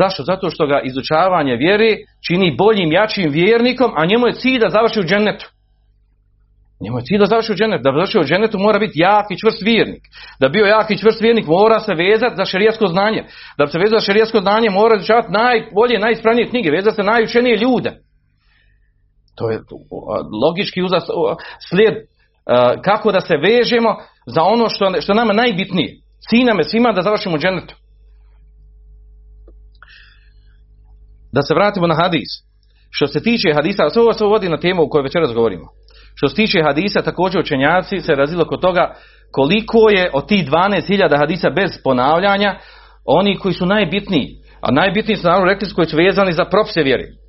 [0.00, 0.22] Zašto?
[0.22, 5.00] Zato što ga izučavanje vjere čini boljim, jačim vjernikom, a njemu je cilj da završi
[5.00, 5.46] u džennetu.
[6.80, 7.82] Njemu je cilj da završi u džennetu.
[7.82, 10.02] Da završi u džennetu mora biti jak i čvrst vjernik.
[10.40, 13.24] Da bio jak i čvrst vjernik mora se vezati za šerijasko znanje.
[13.58, 17.56] Da bi se vezao za šerijasko znanje mora izučavati najbolje, najispravnije knjige, vezati se najučenije
[17.56, 17.90] ljude.
[19.34, 19.60] To je
[20.42, 21.04] logički uzas,
[21.68, 21.94] slijed
[22.84, 25.96] kako da se vežemo za ono što, što nama najbitnije.
[26.28, 27.74] Cilj nam je svima da završimo u džennetu.
[31.32, 32.28] Da se vratimo na hadis.
[32.90, 35.64] Što se tiče hadisa, sve ovo se vodi na temu o kojoj večeras govorimo.
[36.14, 38.94] Što se tiče hadisa, također učenjaci se razilo kod toga
[39.30, 42.58] koliko je od tih 12.000 hadisa bez ponavljanja
[43.04, 44.28] oni koji su najbitniji.
[44.60, 47.21] A najbitniji su naravno rekli koji su vezani za propise vjeri.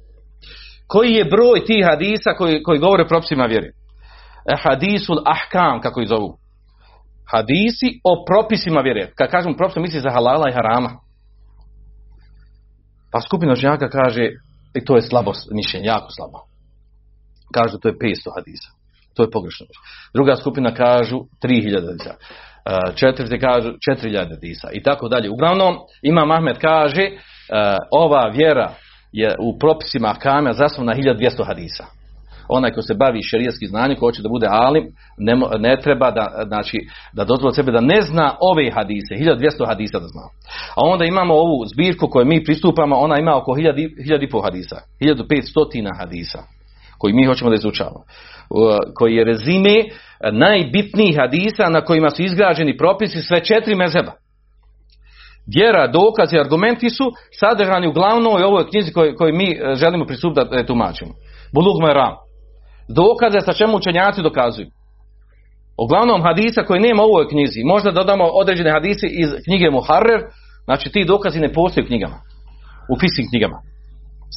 [0.88, 3.68] Koji je broj tih hadisa koji, koji govore o propisima vjeri?
[4.46, 6.38] E, hadisul ahkam, kako ih zovu.
[7.32, 9.12] Hadisi o propisima vjere.
[9.16, 10.92] Kad kažem propisima, misli za halala i harama.
[13.12, 14.30] Pa skupina učenjaka kaže,
[14.76, 16.40] i to je slabost mišljenje, jako slabo.
[17.54, 18.70] kažu to je 500 hadisa.
[19.16, 19.66] To je pogrešno.
[20.14, 22.14] Druga skupina kažu 3000 hadisa.
[22.14, 25.30] E, četvrti kažu 4000 hadisa i tako dalje.
[25.30, 27.14] Uglavnom, Imam Ahmed kaže e,
[27.92, 28.74] ova vjera
[29.14, 31.86] je u propisima kamja zasnovana na 1200 hadisa.
[32.50, 34.84] Onaj ko se bavi šerijskim znanjem, ko hoće da bude alim,
[35.18, 36.78] ne, ne treba da, znači,
[37.14, 40.22] da dozvoli sebe da ne zna ove hadise, 1200 hadisa da zna.
[40.76, 44.76] A onda imamo ovu zbirku koju mi pristupamo, ona ima oko 1000 i- 1500 hadisa,
[45.00, 46.44] 1500 hadisa
[46.98, 48.04] koji mi hoćemo da izučavamo.
[48.96, 49.76] Koji je rezime
[50.32, 54.12] najbitnijih hadisa na kojima su izgrađeni propisi sve četiri mezeba.
[55.48, 60.48] Vjera, dokazi, argumenti su sadržani u glavnoj ovoj knjizi koju, koju mi eh, želimo pristupiti
[60.52, 61.12] da tumačimo.
[61.54, 62.16] Bulug Meram.
[62.88, 64.68] Dokaze sa čemu učenjaci dokazuju.
[65.78, 70.22] Uglavnom hadisa koji nema u ovoj knjizi, možda dodamo određene hadise iz knjige Muharrer,
[70.64, 72.18] znači ti dokazi ne postoje u knjigama,
[72.92, 73.58] u fiskim knjigama.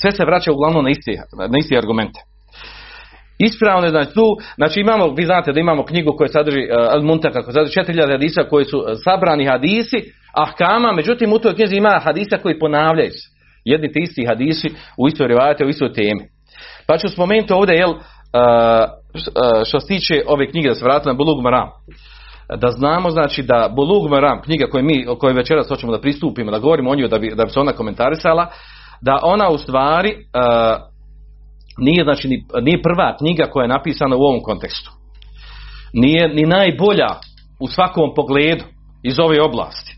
[0.00, 1.12] Sve se vraća uglavnom na iste,
[1.52, 2.20] na iste argumente.
[3.38, 7.02] Ispravno je znači tu, znači imamo, vi znate da imamo knjigu koja sadrži uh, Al
[7.02, 11.76] Muntaka, koja sadrži 4000 hadisa koji su uh, sabrani hadisi, ahkama, međutim u toj knjizi
[11.76, 13.36] ima hadisa koji ponavljaju se.
[13.64, 14.68] Jedni te isti hadisi
[14.98, 16.24] u istoj rivajate, u istoj temi.
[16.86, 17.96] Pa ću spomenuti ovdje, jel, uh,
[19.64, 21.68] što se tiče ove knjige, da se vratimo na Bulug Maram.
[22.56, 26.50] Da znamo, znači, da Bulug Maram, knjiga koju mi, o kojoj večeras hoćemo da pristupimo,
[26.50, 28.46] da govorimo o njoj, da bi, da bi se ona komentarisala,
[29.00, 30.16] da ona u stvari
[31.78, 34.90] nije, znači, ni, nije prva knjiga koja je napisana u ovom kontekstu.
[35.92, 37.08] Nije ni najbolja
[37.60, 38.64] u svakom pogledu
[39.02, 39.96] iz ove oblasti.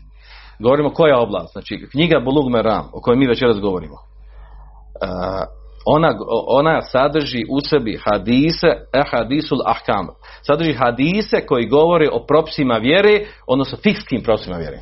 [0.59, 3.93] Govorimo koja oblast, znači knjiga Bulug Maram, o kojoj mi večeras govorimo.
[3.93, 6.13] Uh, ona,
[6.47, 10.07] ona sadrži u sebi hadise, e hadisul ahkam.
[10.41, 14.79] Sadrži hadise koji govore o propisima vjere, odnosno fikskim propisima vjere.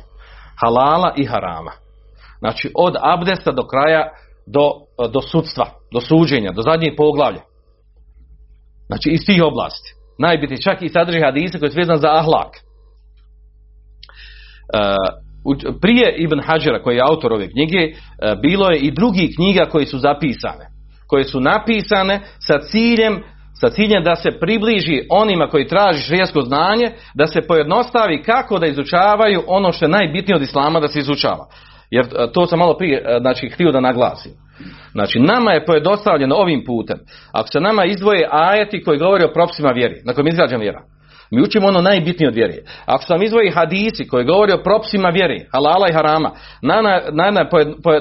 [0.60, 1.72] Halala i harama.
[2.38, 4.12] Znači od abdesta do kraja
[4.46, 4.70] do,
[5.12, 7.40] do sudstva, do suđenja, do zadnjeg poglavlja.
[8.86, 9.94] Znači iz tih oblasti.
[10.18, 12.56] Najbitnije čak i sadrži hadise koji su vezani za ahlak.
[15.44, 19.64] U- prije Ibn Hajara koji je autor ove knjige uh, bilo je i drugih knjiga
[19.64, 20.66] koje su zapisane
[21.06, 23.22] koje su napisane sa ciljem
[23.60, 28.66] sa ciljem da se približi onima koji traži šrijesko znanje da se pojednostavi kako da
[28.66, 31.46] izučavaju ono što je najbitnije od islama da se izučava
[31.90, 34.32] jer to sam malo prije znači htio da naglasim
[34.92, 36.98] Znači, nama je pojednostavljeno ovim putem.
[37.32, 40.82] Ako se nama izdvoje ajeti koji govore o propisima vjeri, na kojem vjera,
[41.30, 42.54] mi učimo ono najbitnije od vjere.
[42.86, 46.30] Ako se nam izdvoji hadisi koji govore o propisima vjeri, halala i harama,
[46.62, 47.40] nama, nama,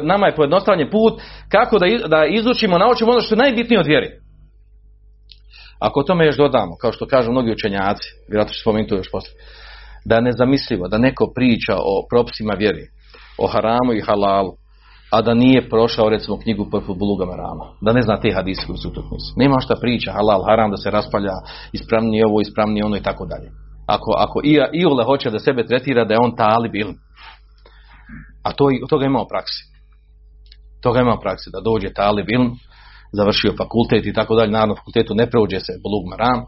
[0.04, 1.22] nama je pojednostavljen put
[1.52, 4.10] kako da, da izučimo, naučimo ono što je najbitnije od vjeri.
[5.80, 9.36] Ako tome još dodamo, kao što kažu mnogi učenjaci, vjerojatno ću spomenuti još poslije,
[10.06, 12.84] da je nezamislivo da neko priča o propisima vjeri,
[13.38, 14.52] o haramu i halalu,
[15.12, 18.78] a da nije prošao recimo knjigu poput Buluga Marama, da ne zna te hadise koji
[18.78, 18.92] su.
[19.36, 21.34] Nema šta priča, halal, haram, da se raspalja,
[21.72, 23.52] ispravnije ovo, ispravnije ono i tako dalje.
[23.88, 26.96] Ako, ako i, Iole hoće da sebe tretira da je on talib ilm,
[28.44, 29.64] a to, i- toga ima u praksi.
[30.84, 32.52] Toga ima praksi, da dođe talib ilm,
[33.14, 36.46] završio fakultet i tako dalje, naravno fakultetu ne prođe se Bulug Maram,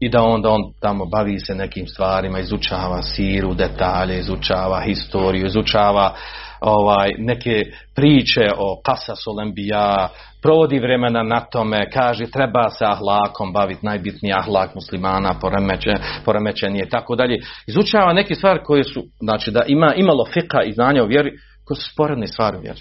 [0.00, 6.14] i da onda on tamo bavi se nekim stvarima, izučava siru, detalje, izučava historiju, izučava
[6.60, 7.62] ovaj neke
[7.94, 10.08] priče o Kasasul Enbiya,
[10.42, 16.88] provodi vremena na tome, kaže treba se ahlakom baviti, najbitniji ahlak muslimana, poremećen, poremećen je
[16.88, 17.36] tako dalje.
[17.66, 21.30] Izučava neke stvari koje su, znači da ima imalo fika i znanja o vjeri,
[21.64, 22.80] koje su sporedne stvari u vjeri.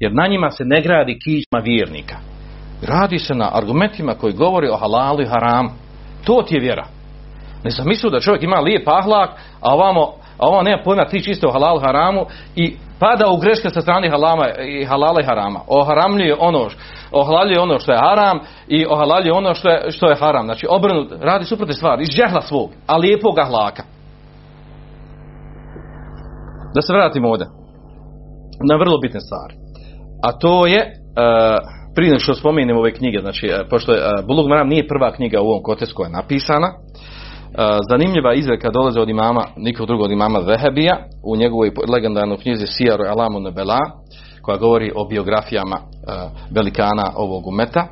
[0.00, 2.16] Jer na njima se ne gradi kičma vjernika.
[2.82, 5.70] Radi se na argumentima koji govori o halalu i haramu.
[6.24, 6.86] To ti je vjera.
[7.64, 11.24] Ne sam mislio da čovjek ima lijep ahlak, a ovamo, a ovamo nema pojma ti
[11.24, 12.26] čisto o halalu haramu
[12.56, 15.60] i pada u greške sa strane halama i halala i harama.
[15.66, 16.68] Oharamljuje ono,
[17.12, 20.44] ohalalju ono što je haram i ohalaljuje ono što je, što je haram.
[20.44, 23.82] Znači obrnut, radi suprotne stvari, iz džehla svog, a lijepog ahlaka.
[26.74, 27.46] Da se vratimo ovdje
[28.70, 29.54] na vrlo bitne stvari.
[30.22, 31.58] A to je, uh,
[31.94, 35.40] prije što spomenem ove knjige, znači, uh, pošto je uh, Bulug Maram nije prva knjiga
[35.40, 36.72] u ovom kotesu koja je napisana,
[37.90, 43.04] zanimljiva izreka dolaze od imama, nikog drugog od imama Vehebija, u njegovoj legendarnoj knjizi Sijaru
[43.04, 43.78] Alamu Nebela,
[44.42, 47.86] koja govori o biografijama uh, velikana ovog umeta.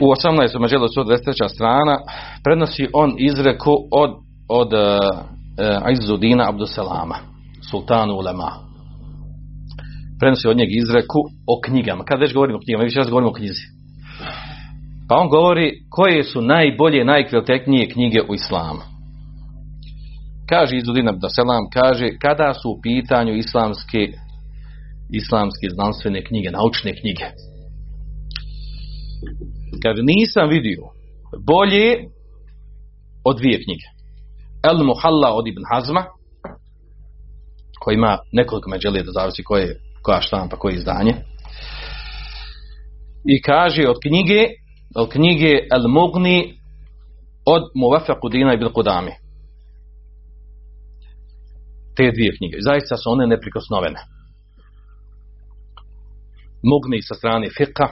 [0.00, 0.60] U 18.
[0.60, 1.48] mađelu 123.
[1.54, 1.98] strana
[2.44, 4.10] prenosi on izreku od,
[4.48, 7.16] od uh, Izzudina Abduselama,
[7.70, 8.68] sultanu ulema
[10.20, 12.04] prenosi od njeg izreku o knjigama.
[12.04, 13.77] Kad već govorimo o knjigama, raz govorimo o knjizi.
[15.08, 18.80] Pa on govori koje su najbolje, najkvalitetnije knjige u islamu.
[20.48, 24.12] Kaže Izudin Abdaselam, kaže kada su u pitanju islamske
[25.12, 27.24] islamske znanstvene knjige, naučne knjige.
[29.82, 30.82] Kaže, nisam vidio
[31.46, 31.88] bolje
[33.24, 33.86] od dvije knjige.
[34.70, 36.04] El Muhalla od Ibn Hazma,
[37.80, 41.14] koji ima nekoliko međelije, da zavisi koje, koja štampa, koje izdanje.
[43.24, 44.46] I kaže od knjige,
[45.06, 46.58] knjige El Mugni
[47.46, 49.12] od Muvafa Dina ibn Qudami.
[51.96, 52.56] Te dvije knjige.
[52.60, 54.00] Zaista su one neprikosnovene.
[56.62, 57.88] Mugni sa strane fiqa,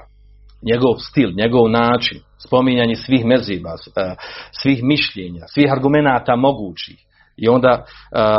[0.63, 4.15] njegov stil, njegov način, spominjanje svih meziva, e,
[4.63, 6.97] svih mišljenja, svih argumenata mogućih
[7.37, 7.85] i onda e,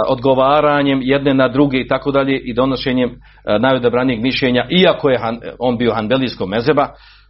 [0.10, 3.18] odgovaranjem jedne na druge i tako dalje i donošenjem uh,
[3.62, 5.20] najodabranijeg mišljenja, iako je
[5.60, 6.88] on bio hanbelijskog mezeba,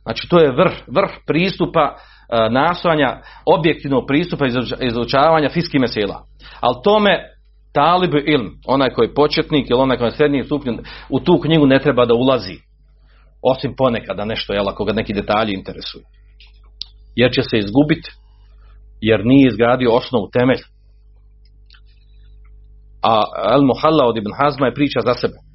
[0.07, 4.45] znači to je vrh, vrh pristupa uh, nastojanja objektivnog pristupa
[4.81, 6.25] izučavanja fiskih mesela.
[6.59, 7.23] Ali tome
[7.73, 11.65] talib ilm, onaj koji je početnik ili onaj koji je srednji stupljen, u tu knjigu
[11.65, 12.57] ne treba da ulazi.
[13.41, 16.03] Osim ponekada nešto, jel, ako ga neki detalji interesuju.
[17.15, 18.09] Jer će se izgubiti,
[19.01, 20.61] jer nije izgradio osnovu temelj.
[23.03, 25.46] A Al Muhalla od Ibn Hazma je priča za sebe.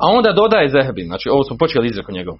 [0.00, 2.34] A onda dodaje Zehebi, znači ovo smo počeli izreku njegov.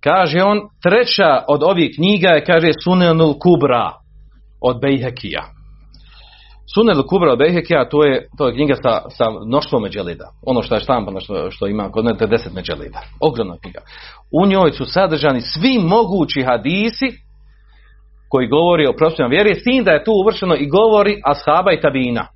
[0.00, 3.92] Kaže on, treća od ovih knjiga je, kaže, Sunenul Kubra
[4.60, 5.44] od Bejhekija.
[6.74, 10.24] Sunel Kubra Behekija, to je, to je knjiga sa, sa mnoštvom međelida.
[10.46, 13.00] Ono što je štampano, što, što ima kod mene, deset međelida.
[13.20, 13.80] Ogromna knjiga.
[14.32, 17.08] U njoj su sadržani svi mogući hadisi
[18.28, 21.80] koji govori o prostornom vjeri, s tim da je tu uvršeno i govori ashaba i
[21.80, 22.26] tabina.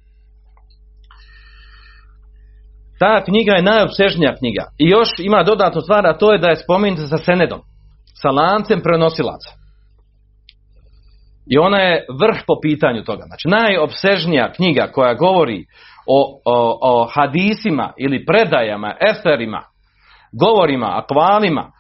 [2.98, 4.64] Ta knjiga je najopsežnija knjiga.
[4.78, 7.60] I još ima dodatnu stvar, a to je da je spomenuta sa senedom.
[8.22, 9.50] Sa lancem prenosilaca.
[11.50, 13.22] I ona je vrh po pitanju toga.
[13.26, 15.64] Znači, najopsežnija knjiga koja govori
[16.06, 19.62] o, o, o hadisima ili predajama, eserima,
[20.32, 21.72] govorima, akvalima,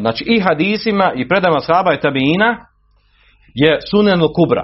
[0.00, 2.66] znači i hadisima i predajama shaba i tabina,
[3.54, 4.62] je Sunenu Kubra.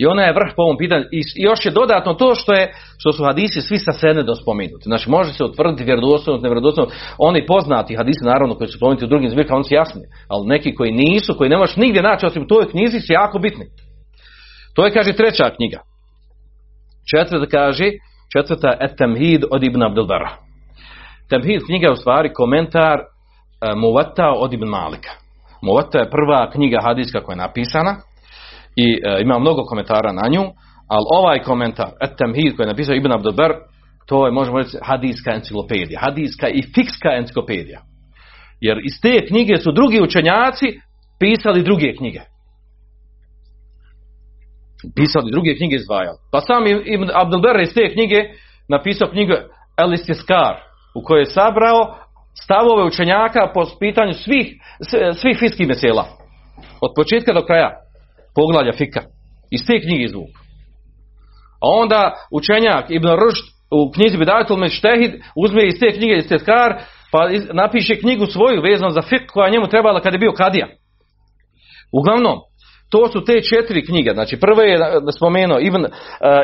[0.00, 1.04] I ona je vrh po ovom pitanju.
[1.12, 4.84] I još je dodatno to što je što su hadisi svi sa senedom spomenuti.
[4.90, 6.96] Znači može se utvrditi vjerodostojnost, nevjerodostojnost.
[7.18, 10.02] Oni poznati hadisi naravno koji su spomenuti u drugim zbirkama, oni su jasni.
[10.28, 13.38] Ali neki koji nisu, koji ne možeš nigdje naći osim u toj knjizi su jako
[13.38, 13.64] bitni.
[14.74, 15.80] To je kaže treća knjiga.
[17.10, 17.90] Četvrta kaže,
[18.32, 20.30] četvrta et temhid od Ibn Abdelbara.
[21.30, 25.10] Temhid knjiga je u stvari komentar uh, Muvata od Ibn Malika.
[25.62, 27.96] Muvata je prva knjiga hadijska koja je napisana
[28.82, 30.44] i e, ima mnogo komentara na nju,
[30.94, 33.52] ali ovaj komentar, et temhid koji je napisao Ibn Abdelbar,
[34.06, 37.80] to je, možemo reći, hadijska enciklopedija, hadijska i fikska enciklopedija.
[38.60, 40.66] Jer iz te knjige su drugi učenjaci
[41.18, 42.20] pisali druge knjige.
[44.96, 46.18] Pisali druge knjige izdvajali.
[46.32, 48.20] Pa sam Ibn Abdelbar iz te knjige
[48.68, 49.32] napisao knjigu
[49.76, 50.54] El Istiskar,
[50.94, 51.96] u kojoj je sabrao
[52.44, 54.46] stavove učenjaka po pitanju svih,
[55.20, 56.04] svih fiskih mesela.
[56.80, 57.70] Od početka do kraja
[58.40, 59.02] poglavlja fika.
[59.56, 60.32] Iz te knjige izvuk.
[61.64, 62.02] A onda
[62.38, 63.46] učenjak Ibn Rušd
[63.78, 65.12] u knjizi Bidatul Meštehid
[65.44, 66.70] uzme iz te knjige iz Tetkar
[67.12, 67.20] pa
[67.52, 70.66] napiše knjigu svoju vezanu za fik koja njemu trebala kad je bio kadija.
[71.92, 72.38] Uglavnom,
[72.90, 74.10] to su te četiri knjige.
[74.14, 74.76] Znači prvo je
[75.16, 75.90] spomenuo Ibn uh,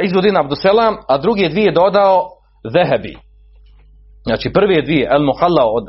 [0.03, 2.23] Izvodin Abduselam, a druge dvije dodao
[2.73, 3.15] Zehebi.
[4.27, 5.85] Znači prve dvije El Muhalla od,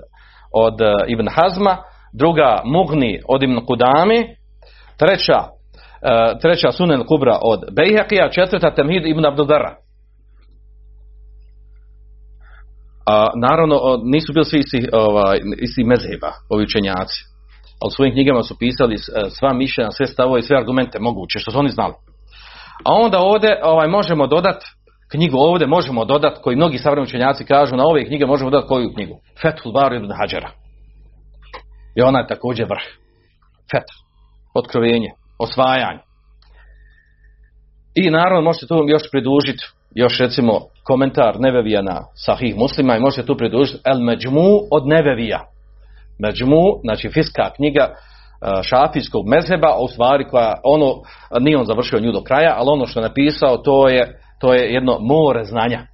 [0.54, 1.78] od uh, Ibn Hazma,
[2.13, 4.20] druga Mugni od Ibn Kudami,
[5.00, 5.57] treća
[6.41, 9.75] treća Sunen Kubra od Bejhekija, četvrta Temhid Ibn Abdudara.
[13.05, 17.23] A naravno nisu bili svi isti, ovaj, isti mezheba, ovi učenjaci.
[17.81, 18.97] Ali u svojim knjigama su pisali
[19.29, 21.93] sva mišljenja, sve stavove i sve argumente moguće, što su oni znali.
[22.86, 24.65] A onda ovdje ovaj, možemo dodati
[25.12, 28.93] knjigu ovdje možemo dodati, koji mnogi savremeni učenjaci kažu, na ove knjige možemo dodati koju
[28.93, 29.19] knjigu?
[29.41, 30.49] Fethul Bar ibn Hađara.
[31.95, 32.83] I ona je također vrh.
[33.71, 33.93] Feth.
[34.55, 35.10] Otkrovenje.
[35.39, 36.00] Osvajanje.
[37.95, 39.63] I naravno možete tu još pridužiti
[39.95, 45.39] još recimo komentar Nevevija na Sahih muslima i možete tu pridužiti El Međmu od Nevevija.
[46.19, 47.96] Međmu, znači fiska knjiga
[48.63, 50.94] šafijskog mezheba, a u stvari koja ono,
[51.40, 54.73] nije on završio nju do kraja, ali ono što je napisao to je to je
[54.73, 55.88] jedno more znanja.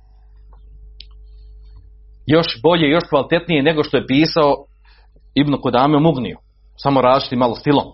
[2.28, 4.56] Još bolje, još kvalitetnije nego što je pisao
[5.36, 6.38] Ibn Kodame Mugniju.
[6.78, 7.86] Samo različiti malo stilom.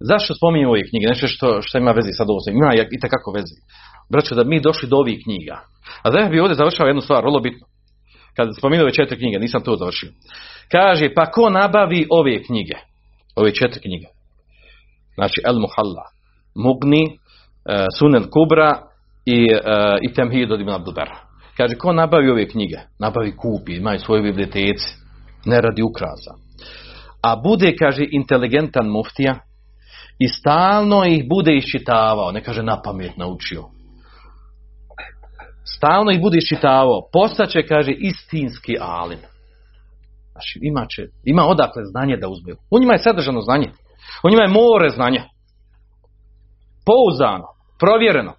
[0.00, 1.06] Zašto spominjem ove knjige?
[1.06, 2.38] Nešto što, što ima vezi sad ovo.
[2.50, 3.56] Ima i tekako vezi.
[4.10, 5.60] Braćo, da mi došli do ovih knjiga.
[6.02, 7.66] A da bi ovdje završao jednu stvar, vrlo bitno.
[8.36, 10.10] Kad spominjao ove četiri knjige, nisam to završio.
[10.72, 12.74] Kaže, pa ko nabavi ove knjige?
[13.36, 14.06] Ove četiri knjige.
[15.14, 16.04] Znači, El Muhalla,
[16.54, 18.80] Mugni, uh, Sunen Kubra
[19.26, 19.60] i, uh,
[20.02, 21.16] i Temhid od Ibn Abdelbera.
[21.56, 22.76] Kaže, ko nabavi ove knjige?
[23.00, 25.04] Nabavi kupi, imaju svoje biblioteci.
[25.46, 26.32] ne radi ukraza.
[27.22, 29.34] A bude, kaže, inteligentan muftija
[30.18, 33.64] i stalno ih bude iščitavao, ne kaže na pamet naučio.
[35.76, 39.18] Stalno ih bude iščitavao, postaće, kaže, istinski alim.
[40.32, 42.52] Znači, ima, će, ima odakle znanje da uzme.
[42.70, 43.70] U njima je sadržano znanje.
[44.24, 45.22] U njima je more znanja.
[46.86, 47.46] Pouzdano,
[47.78, 48.32] provjereno.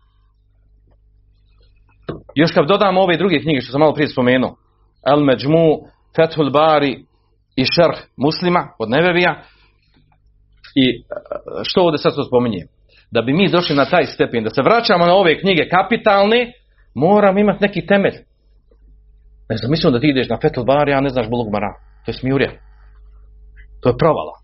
[2.36, 4.56] Još kad dodamo ove druge knjige što sam malo prije spomenuo,
[5.08, 5.80] El Međmu,
[6.16, 7.06] Fethul Bari
[7.56, 9.44] i Šerh Muslima od Nevevija,
[10.76, 11.04] i e,
[11.64, 12.68] što ovdje sad to spominjem?
[13.12, 16.52] Da bi mi došli na taj stepen, da se vraćamo na ove knjige kapitalne,
[16.96, 18.18] moramo imati neki temelj.
[19.50, 21.72] Ne znam, mislim da ti ideš na Fethul Bari, a ne znaš Mara.
[22.06, 22.52] To je smijurja.
[23.82, 24.36] To je provala.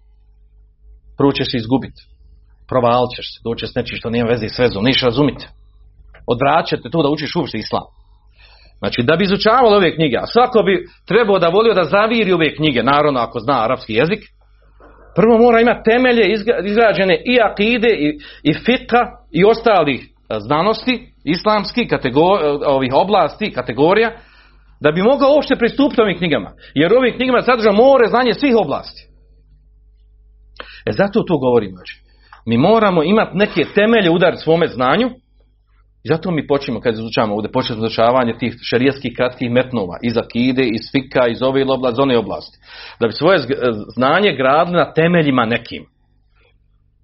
[1.18, 2.02] Prvo ćeš se izgubiti.
[2.70, 5.48] Provalit ćeš se, doći s nečim što nema veze s vezom, niš razumiti.
[6.28, 7.88] Odvraćate tu da učiš uopšte islam.
[8.80, 12.56] Znači, da bi izučavali ove knjige, a svako bi trebao da volio da zaviri ove
[12.56, 14.22] knjige, naravno ako zna arapski jezik,
[15.16, 16.34] prvo mora imati temelje
[16.64, 19.02] izgrađene i akide, i, i fika,
[19.32, 21.98] i ostalih e, znanosti, islamskih, e,
[22.66, 24.12] ovih oblasti, kategorija,
[24.82, 26.52] da bi mogao uopšte pristupiti ovim knjigama.
[26.76, 29.02] Jer ovim knjigama sadrža more znanje svih oblasti.
[30.86, 31.76] E zato to govorimo.
[31.76, 32.02] Znači.
[32.46, 35.10] Mi moramo imati neke temelje udar svome znanju
[36.04, 40.82] zato mi počnemo kad izučavamo ovdje počnemo izučavanje tih šerijskih kratkih metnova iz akide, iz
[40.92, 42.58] fika, iz ove oblasti, one oblasti.
[43.00, 43.40] Da bi svoje
[43.96, 45.86] znanje gradili na temeljima nekim.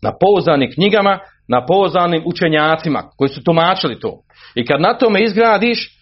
[0.02, 4.22] Na pouzdanim knjigama, na pouzdanim učenjacima koji su tumačili to.
[4.56, 5.98] I kad na tome izgradiš,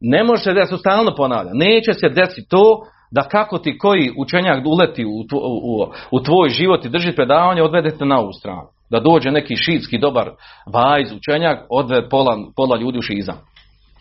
[0.00, 1.50] ne može se se stalno ponavlja.
[1.54, 6.84] Neće se desiti to da kako ti koji učenjak uleti u, u, u tvoj život
[6.84, 8.68] i drži predavanje, odvedete na ovu stranu.
[8.94, 10.30] Da dođe neki šitski dobar
[10.72, 13.38] vajz učenjak, odvede pola, pola ljudi u šizam.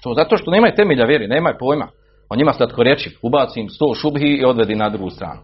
[0.04, 1.88] To zato što nemaju temelja vjeri, nemaju pojma.
[2.30, 5.42] O njima slatko reći, ubaci im sto šubhi i odvedi na drugu stranu.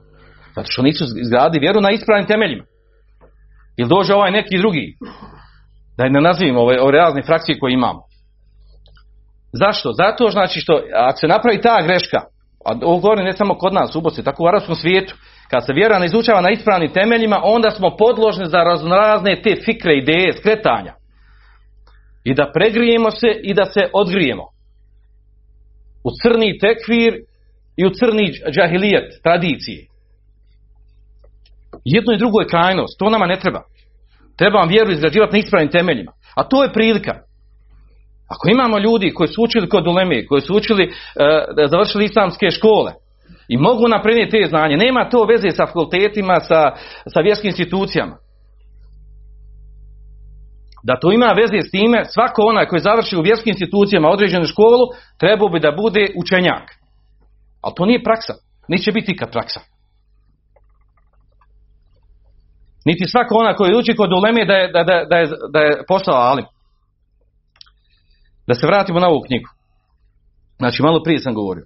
[0.55, 2.63] Zato što nisu izgradili vjeru na ispravnim temeljima.
[3.77, 4.97] Ili dođe ovaj neki drugi,
[5.97, 8.01] da ne nazivimo ove, ove razne frakcije koje imamo.
[9.53, 9.91] Zašto?
[9.93, 12.17] Zato znači što ako se napravi ta greška,
[12.65, 15.15] a ovo govorim ne samo kod nas u Bosi, tako u arapskom svijetu,
[15.49, 19.97] kad se vjera ne izučava na ispravnim temeljima, onda smo podložni za raznorazne te fikre,
[19.97, 20.93] ideje, skretanja.
[22.23, 24.43] I da pregrijemo se i da se odgrijemo.
[26.03, 27.13] U crni tekfir
[27.77, 29.85] i u crni džahilijet, tradicije.
[31.85, 33.61] Jedno i drugo je krajnost, to nama ne treba.
[34.37, 36.11] Treba vam vjeru izgrađivati na ispravnim temeljima.
[36.35, 37.13] A to je prilika.
[38.27, 42.93] Ako imamo ljudi koji su učili kod uleme, koji su učili, uh, završili islamske škole
[43.49, 46.61] i mogu naprediti te znanje, nema to veze sa fakultetima, sa,
[47.13, 48.15] sa vjerskim institucijama.
[50.83, 54.85] Da to ima veze s time, svako onaj koji završi u vjerskim institucijama određenu školu,
[55.19, 56.65] trebao bi da bude učenjak.
[57.61, 58.33] Ali to nije praksa.
[58.67, 59.59] Neće biti ikad praksa.
[62.85, 65.83] Niti svako onaj koji uči kod uleme da je, da, da, da je, da je
[65.87, 66.45] postao alim.
[68.47, 69.49] Da se vratimo na ovu knjigu.
[70.57, 71.65] Znači, malo prije sam govorio.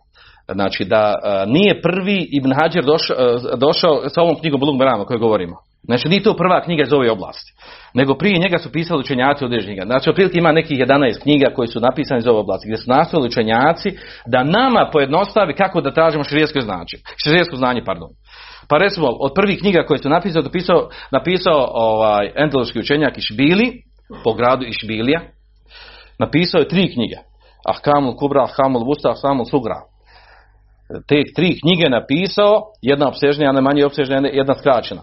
[0.52, 3.16] Znači, da a, nije prvi Ibn Hajar došao,
[3.58, 5.56] došao sa ovom knjigom Bulug Marama koju govorimo.
[5.84, 7.54] Znači, nije to prva knjiga iz ove oblasti.
[7.94, 9.86] Nego prije njega su pisali učenjaci određenih knjiga.
[9.86, 13.28] Znači, otprilike ima nekih 11 knjiga koji su napisane iz ove oblasti, gdje su nastojali
[13.28, 16.98] učenjaci da nama pojednostavi kako da tražimo širijesko znanje.
[17.24, 18.10] Širijesko znanje, pardon.
[18.70, 23.74] Pa recimo, od prvih knjiga koje su napisao, napisao, napisao ovaj, endološki učenjak Išbili,
[24.24, 25.22] po gradu Išbilija,
[26.20, 27.16] napisao je tri knjige.
[27.70, 29.93] Ahkamul Kubra, Ahkamul Vusta, Ahkamul Sugra.
[31.08, 35.02] Te tri knjige napisao, jedna obsežnija, jedna manje obsežnija, jedna skraćena.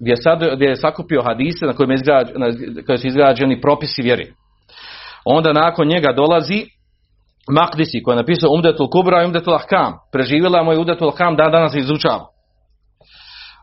[0.00, 2.46] Gdje je, sad, gdje je sakupio hadise na kojima izgrađ, na
[2.86, 4.32] koje su izgrađeni propisi vjeri.
[5.24, 6.66] Onda nakon njega dolazi
[7.50, 9.92] Makdisi koji je napisao Umdetul Kubra i Umdetul Ahkam.
[10.12, 12.26] Preživjela mu je Umdetul Ahkam da danas izučava.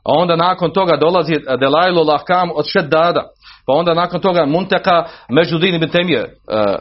[0.06, 3.24] A onda nakon toga dolazi Delailu Lahkam od Šeddada.
[3.68, 6.76] Pa onda nakon toga Munteka Međudin ibn Temije, uh,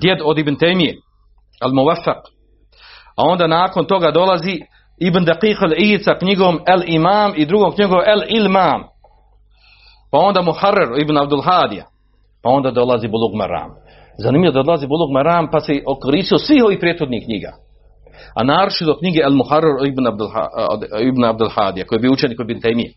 [0.00, 0.94] djed od ibn Temije,
[1.60, 2.20] al Muvafaq.
[3.16, 4.60] A onda nakon toga dolazi
[4.98, 8.82] Ibn Daqiq al sa knjigom El Imam i drugom knjigom El Ilmam.
[10.10, 11.84] Pa onda Muharrer ibn Abdul Hadija.
[12.42, 13.70] Pa onda dolazi Bulug Maram.
[14.18, 17.52] Zanimljivo da dolazi Bulug Maram pa se okoristio svih ovih prethodnih knjiga.
[18.34, 20.28] A naročito knjige El Muharrer ibn Abdul,
[21.08, 22.92] ibn Abdul Hadija, koji je bio učenik ibn Temije.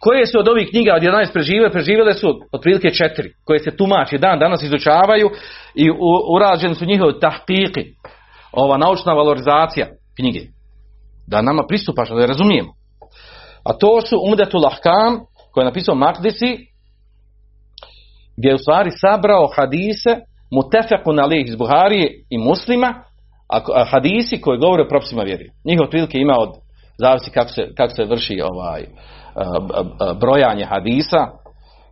[0.00, 1.70] Koje su od ovih knjiga od 11 preživjele?
[1.70, 5.30] Preživjele su otprilike četiri, koje se tumači dan danas izučavaju
[5.74, 5.90] i
[6.36, 7.84] urađeni su njihove tahqiqi,
[8.56, 9.86] ova naučna valorizacija
[10.16, 10.40] knjige.
[11.26, 12.72] Da nama pristupaš, da je razumijemo.
[13.64, 15.20] A to su Umdetul Ahkam,
[15.52, 16.56] koje je napisao Makdisi,
[18.36, 20.16] gdje je u stvari sabrao hadise
[20.50, 22.94] mutefekun alih iz Buharije i muslima,
[23.48, 25.50] a hadisi koji govore o propisima vjeri.
[25.64, 26.50] Njih otprilike ima od
[26.98, 31.20] zavisi kako se, kako se vrši ovaj b- brojanje hadisa,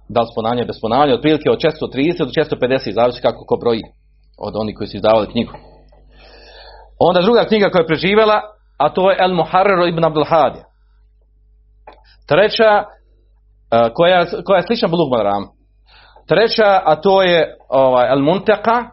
[0.09, 3.83] da li s ponavljanja bez ponavljanja, otprilike od 430 do 450, zavisi kako ko broji
[4.39, 5.53] od onih koji su izdavali knjigu.
[7.09, 8.41] Onda druga knjiga koja je preživjela,
[8.79, 10.59] a to je El Muharrar ibn Abdul Hadi.
[12.29, 15.13] Treća, uh, koja, koja je slična Bulug.
[16.29, 18.85] Treća, a to je ovaj, El Muntaka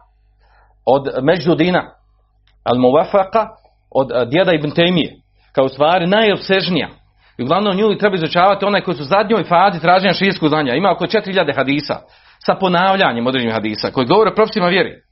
[0.86, 1.82] od Međudina.
[2.72, 3.46] El Muwafaqa
[3.90, 5.10] od uh, djeda Ibn Taymije.
[5.52, 6.88] Kao stvari najopsežnija.
[7.38, 10.74] I uglavnom nju treba izučavati onaj koji su u zadnjoj fazi traženja širijskog znanja.
[10.74, 11.96] Ima oko 4000 hadisa
[12.46, 15.09] sa ponavljanjem određenih hadisa koji govore o propisima vjeri.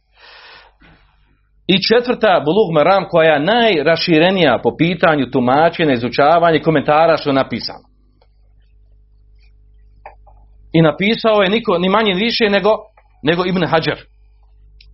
[1.73, 7.35] I četvrta Bulug Maram koja je najraširenija po pitanju tumačenja, izučavanja i komentara što je
[7.35, 7.85] napisano.
[10.73, 12.71] I napisao je niko, ni manje ni više nego,
[13.23, 13.99] nego Ibn Hajar.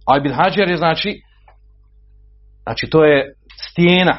[0.06, 1.20] A Ibn Hajar je znači,
[2.62, 3.34] znači to je
[3.70, 4.16] stijena,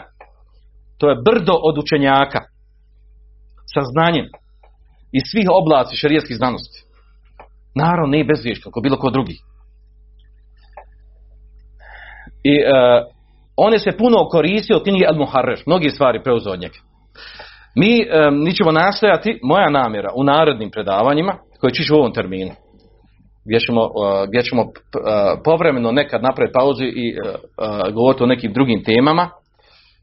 [0.98, 2.40] to je brdo od učenjaka
[3.74, 4.26] sa znanjem
[5.12, 6.80] iz svih oblasti šarijeskih znanosti.
[7.76, 9.38] Naravno, nije bezvješt, kao bilo ko drugi.
[12.46, 13.08] I uh,
[13.58, 16.80] on je se puno koristio knjige Al Muharrer, mnogi stvari preuzeo od njega.
[17.76, 22.52] Mi, um, mi ćemo nastojati, moja namjera u narodnim predavanjima, koje ćeš u ovom terminu,
[23.46, 23.90] gdje ćemo, uh,
[24.28, 24.66] gdje ćemo
[25.44, 27.16] povremeno nekad napraviti pauzu i
[27.94, 29.30] govoriti o nekim drugim temama,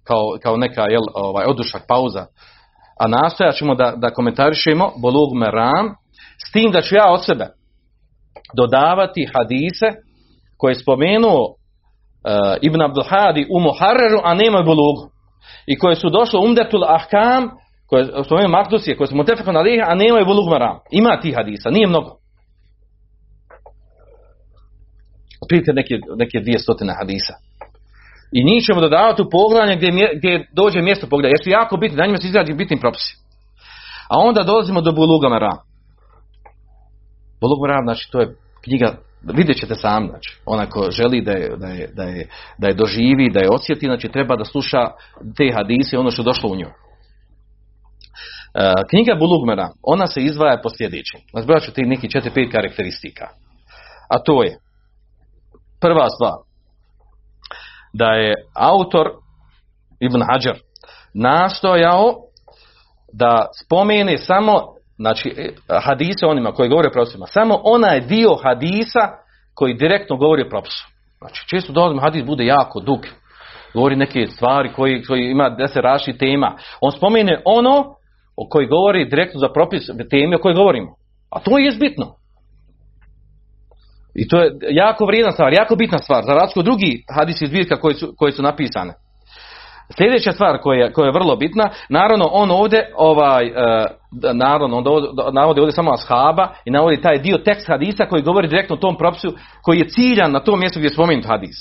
[0.05, 2.27] kao, kao neka jel, ovaj, odušak pauza,
[3.01, 5.95] a nastojat ćemo da, da komentarišemo Bolug Meram,
[6.49, 7.47] s tim da ću ja od sebe
[8.57, 9.87] dodavati hadise
[10.57, 11.62] koje je spomenuo
[12.61, 15.11] Ibn Abdul Hadi u Muharreru, a nema Bulugu.
[15.67, 17.51] I koje su došle Umdetul Ahkam,
[17.87, 20.79] koje spomenuo Makdusije, koje su Mutefekon Aliha, a nema u Bulug Maram.
[20.91, 22.17] Ima ti hadisa, nije mnogo.
[25.43, 27.35] Otprilike neke, neke dvije stotine hadisa.
[28.33, 31.29] I njih ćemo dodavati u poglavlje gdje, gdje dođe mjesto poglavlja.
[31.29, 33.17] Jer su jako bitni, na njima se izrađuju bitni propisi.
[34.09, 35.59] A onda dolazimo do Buluga Maram.
[37.41, 41.57] Bulug Maram, znači to je knjiga, vidjet ćete sam, znači, onaj ko želi da je,
[41.57, 44.91] da je, da je, da je doživi, da je osjeti, znači treba da sluša
[45.37, 46.71] te hadise ono što je došlo u njoj.
[48.55, 51.21] E, knjiga Bulugmera, ona se izdvaja po sljedećem.
[51.35, 53.29] Nazbrat ću ti neki 4-5 karakteristika.
[54.09, 54.59] A to je,
[55.81, 56.33] prva stvar,
[57.93, 59.11] da je autor
[60.01, 60.59] Ibn Hajar
[61.15, 62.15] nastojao
[63.13, 69.01] da spomene samo znači e, hadise onima koji govore o propisima, samo onaj dio hadisa
[69.55, 70.87] koji direktno govori o propisu.
[71.19, 73.01] Znači često dolazimo hadis bude jako dug,
[73.75, 76.57] govori neke stvari koji, koji ima deset različitih tema.
[76.81, 77.95] On spomene ono
[78.37, 80.91] o koji govori direktno za propis teme o kojoj govorimo.
[81.31, 82.15] A to je bitno.
[84.15, 87.81] I to je jako vrijedna stvar, jako bitna stvar, za razliku od drugih hadisi zbirka
[87.81, 88.95] koji su, koji su napisane.
[89.97, 93.53] Sljedeća stvar koja, koja je vrlo bitna, naravno on ovdje, ovaj, e,
[94.35, 94.85] naravno, on
[95.33, 98.97] navodi ovdje samo ashaba i navodi taj dio tekst hadisa koji govori direktno o tom
[98.97, 99.33] propisu
[99.63, 101.57] koji je ciljan na tom mjestu gdje je spomenut hadis.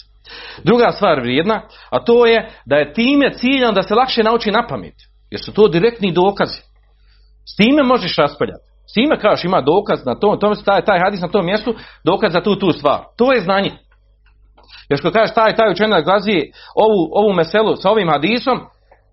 [0.64, 4.68] Druga stvar vrijedna, a to je da je time ciljan da se lakše nauči na
[4.68, 4.96] pamet,
[5.32, 6.62] jer su to direktni dokazi.
[7.54, 8.72] S time možeš raspravljati.
[8.92, 11.76] S time kažeš ima dokaz na tom, tome se taj, taj hadis na tom mjestu,
[12.04, 13.00] dokaz za tu tu stvar.
[13.18, 13.72] To je znanje.
[14.90, 16.40] Jer što kažeš taj, taj učenjak gazi
[16.76, 18.60] ovu, ovu meselu sa ovim hadisom,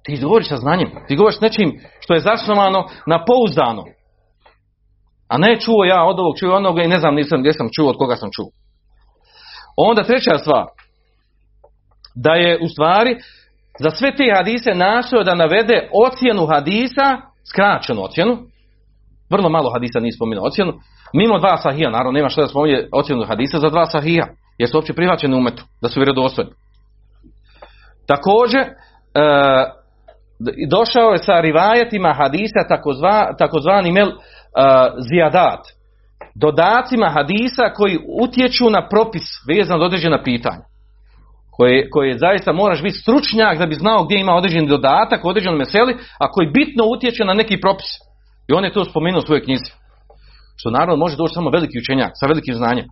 [0.02, 0.90] ti govoriš sa znanjem.
[1.08, 3.84] Ti govoriš nečim što je zasnovano na pouzdano.
[5.28, 7.90] A ne čuo ja od ovog, čuo onoga i ne znam nisam gdje sam čuo,
[7.90, 8.48] od koga sam čuo.
[9.76, 10.64] Onda treća stvar,
[12.14, 13.16] da je u stvari
[13.78, 17.16] za sve te hadise nastojao da navede ocjenu hadisa,
[17.50, 18.38] skraćenu ocjenu,
[19.30, 20.72] vrlo malo hadisa nije spomenuo ocjenu,
[21.14, 24.26] mimo dva sahija, naravno nema što da spominje ocjenu hadisa za dva sahija,
[24.58, 26.50] jer su uopće prihvaćeni umetu, da su vjerodostojni.
[28.06, 28.70] Također, e,
[30.70, 34.14] došao je sa rivajetima hadisa takozva, takozvani mel e,
[35.10, 35.60] zijadat,
[36.34, 40.64] dodacima hadisa koji utječu na propis vezan za određena pitanja.
[41.50, 45.58] Koje, koje zaista moraš biti stručnjak da bi znao gdje ima određeni dodatak u određenom
[45.58, 47.90] meseli, a koji bitno utječe na neki propis.
[48.48, 49.72] I on je to spomenuo u svojoj knjizi.
[50.56, 52.86] Što naravno može doći samo veliki učenjak sa velikim znanjem.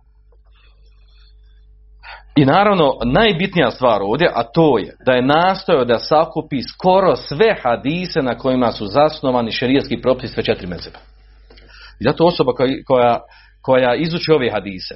[2.37, 7.55] I naravno, najbitnija stvar ovdje, a to je da je nastojao da sakupi skoro sve
[7.63, 10.99] hadise na kojima su zasnovani šerijski propisi sve četiri mezeba.
[11.99, 12.51] I zato osoba
[12.87, 13.19] koja,
[13.61, 14.95] koja, izuči ove hadise,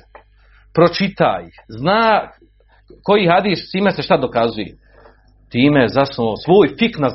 [0.74, 2.30] pročita ih, zna
[3.04, 4.76] koji hadis, time se šta dokazuje.
[5.50, 7.10] Time je zasnovao svoj fik na.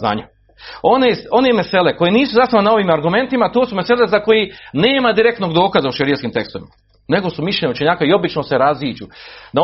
[0.82, 5.12] One, one mesele koje nisu zasnovane na ovim argumentima, to su mesele za koji nema
[5.12, 6.70] direktnog dokaza u šerijskim tekstovima.
[7.08, 9.06] Nego su mišljenja učenjaka i obično se raziđu.
[9.52, 9.62] Da,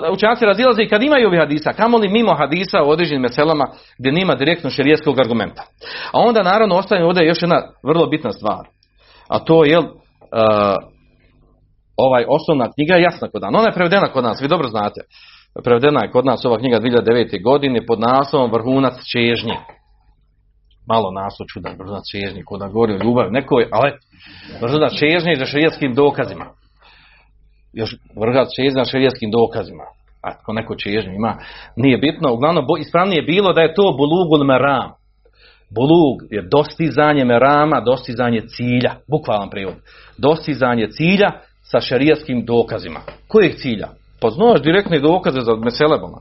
[0.00, 3.64] da učenjaci razilaze i kad imaju ovi hadisa, kamoli mimo hadisa u određenim meselama
[3.98, 5.62] gdje nima direktno šerijeskog argumenta.
[6.12, 8.66] A onda naravno ostaje ovdje još jedna vrlo bitna stvar.
[9.28, 9.86] A to je uh,
[11.96, 13.50] ovaj osnovna knjiga je jasna kod nas.
[13.54, 15.00] Ona je prevedena kod nas, vi dobro znate.
[15.64, 17.42] Prevedena je kod nas ova knjiga 2009.
[17.42, 19.56] godine pod naslovom Vrhunac čežnje.
[20.88, 23.90] Malo naslov čudan, vrhunac čežnje, kod da govori o ljubavi nekoj, ali
[24.60, 26.46] vrhunac čežnje za šerijskim dokazima.
[27.72, 29.84] Još vrhunac čežnje za šerijskim dokazima.
[30.22, 31.34] Ako neko čežnje ima,
[31.76, 32.32] nije bitno.
[32.32, 34.90] Uglavnom, ispravnije je bilo da je to bulugul meram.
[35.70, 38.92] Bulug je dostizanje merama, dostizanje cilja.
[39.10, 39.76] Bukvalan prijevod.
[40.18, 41.30] Dostizanje cilja
[41.62, 43.00] sa šerijskim dokazima.
[43.28, 43.88] Kojeg cilja?
[44.20, 46.18] Pa znaš direktne dokaze za meselebama.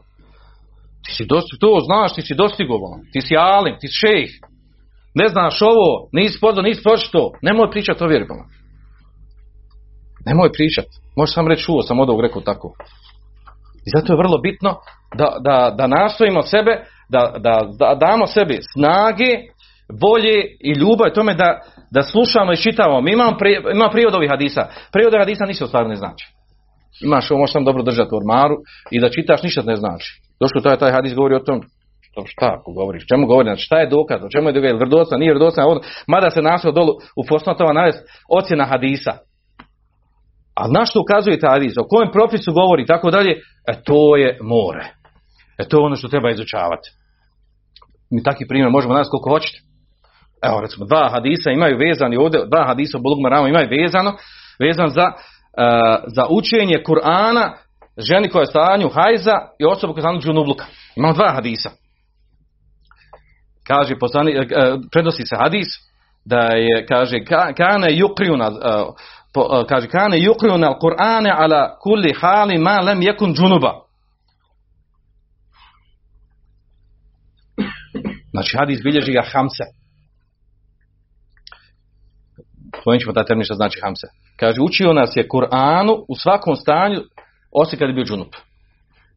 [1.06, 3.00] Ti si dosti, to znaš, ti si dostigovo.
[3.14, 4.32] Ti si alim, ti si šejh.
[5.14, 7.32] Ne znaš ovo, nisi poznao, nisi pročito.
[7.42, 8.44] Nemoj pričati o vjerbama.
[10.26, 10.90] Nemoj pričati.
[11.16, 12.74] Možeš sam reći čuo, sam od ovog rekao tako.
[13.86, 14.76] I zato je vrlo bitno
[15.16, 19.32] da, da, da nastojimo sebe, da, da, da damo sebi snage,
[20.02, 21.62] volje i ljubav tome da,
[21.92, 23.02] da slušamo i čitamo.
[23.02, 24.68] Mi imamo, pri, imamo prijevod ovih hadisa.
[24.92, 26.26] Prijevod hadisa ništa stvarno ne znači.
[27.02, 28.56] Imaš ovo, možeš sam dobro držati u ormaru
[28.92, 30.22] i da čitaš ništa ne znači.
[30.40, 31.62] Došlo taj, taj hadis govori o tom
[32.16, 35.18] to šta ako govoriš, čemu govori, znači šta je dokaz, o čemu je dokaz, vrdosa,
[35.18, 35.62] nije vrdosa,
[36.08, 38.00] mada se naslov dolu u posnotova navest
[38.30, 39.14] ocjena hadisa.
[40.60, 43.32] A na što ukazuje taj hadis, o kojem propisu govori, tako dalje,
[43.72, 44.86] e to je more.
[45.58, 46.90] E to je ono što treba izučavati.
[48.12, 49.60] Mi taki primjer možemo nas koliko hoćete.
[50.44, 54.14] Evo recimo, dva hadisa imaju vezani ovdje, dva hadisa u Bulug Marama imaju vezano,
[54.60, 55.16] vezan za, uh,
[56.16, 57.52] za učenje Kur'ana
[57.98, 60.56] ženi koja je stanju hajza i osobu koja je stanju.
[60.96, 61.70] Imamo dva hadisa.
[63.68, 64.46] Kaže, poslani, uh,
[64.92, 65.68] prenosi se hadis
[66.26, 67.24] da je, kaže,
[67.58, 68.96] kane yukriuna, uh,
[69.34, 73.74] po, kaže, kane yukriuna al-Kur'ane ala kulli hali ma lem jekun džunuba.
[78.32, 79.64] Znači, hadis bilježi ga Hamse.
[82.82, 84.08] Spomenut ćemo termin što znači Hamse.
[84.40, 87.02] Kaže, učio nas je Kur'anu u svakom stanju,
[87.52, 88.36] osim kad je bio džunup.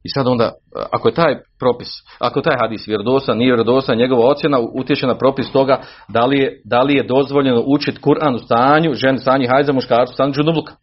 [0.05, 0.53] I sad onda,
[0.92, 1.88] ako je taj propis,
[2.18, 6.38] ako je taj hadis vjerodosan, nije vjerodosan, njegova ocjena utječe na propis toga da li
[6.38, 10.74] je, da li je dozvoljeno učiti Kur'an u stanju, žen stanju hajza, muškarcu stanju džunubluka.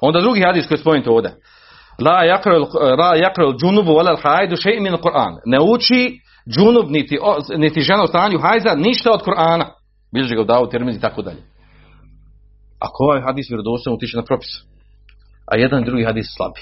[0.00, 1.30] Onda drugi hadis koji je ovdje.
[2.06, 5.34] La yakrul džunubu wala hajdu še'i min Kur'an.
[5.44, 6.20] Ne uči
[6.54, 7.18] džunub niti,
[7.56, 9.64] niti žena u stanju hajza ništa od Kur'ana.
[10.12, 11.42] Bilježi ga u termin i tako dalje.
[12.80, 14.48] Ako ovaj hadis vjerodostojno utiče na propis,
[15.52, 16.60] a jedan drugi hadis slabi.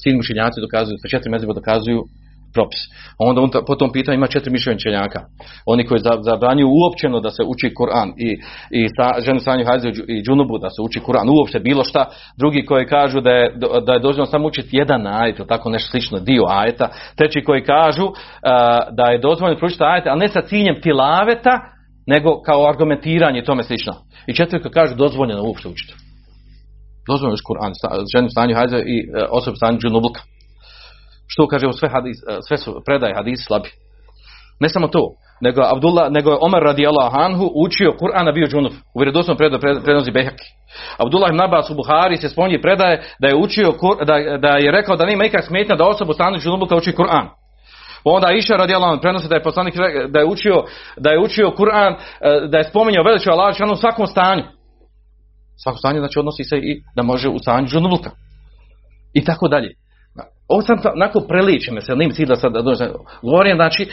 [0.00, 2.00] Svi mišljenjaci dokazuju, sa četiri mezheba dokazuju
[2.54, 2.80] propis.
[3.18, 5.20] Onda on po tom pitanju ima četiri mišljenja učenjaka.
[5.66, 8.30] Oni koji zabranjuju uopćeno da se uči Kur'an i,
[8.70, 12.06] i sa, ženu hajze i džunubu da se uči Kur'an, uopšte bilo šta.
[12.38, 13.54] Drugi koji kažu da je,
[13.86, 16.88] da je dozvoljeno samo učiti jedan ajet ili tako nešto slično, dio ajeta.
[17.16, 18.14] Treći koji kažu uh,
[18.96, 21.54] da je dozvoljeno proučiti ajete, ali ne sa ciljem tilaveta,
[22.06, 23.92] nego kao argumentiranje i tome slično.
[24.26, 25.94] I četvrti koji kažu dozvoljeno uopšte učiti.
[27.08, 27.72] Dozvoljeno je Kur'an,
[28.14, 30.20] ženu stanju hajze i uh, osobu stanju džunubluka.
[31.28, 32.16] Što kaže u sve, hadis,
[32.48, 33.68] sve su predaje hadis slabi.
[34.60, 35.02] Ne samo to,
[35.40, 38.72] nego, Abdullah, nego je Omer radijallahu anhu učio Kur'ana bio džunub.
[38.94, 39.00] U
[39.36, 39.52] pred,
[39.84, 40.48] prenosi Behaki.
[40.98, 43.72] Abdullah ibn Abbas u Buhari se spominje predaje da je učio
[44.06, 47.28] da, da je rekao da nema ikak smetnja da osobu stanu džunubu kao uči Kur'an.
[48.04, 49.74] Onda Iša radijallahu anhu prenosi da je poslanik
[50.08, 50.64] da je učio
[50.96, 51.96] da je učio Kur'an
[52.50, 54.42] da je spominjao veliču Allah u svakom stanju.
[55.62, 58.10] Svako stanje znači odnosi se i da može u stanju džunubluka.
[59.14, 59.74] I tako dalje.
[60.48, 62.52] Ovo sam onako preličim, se nim cilj da sad
[63.22, 63.88] govorim, znači,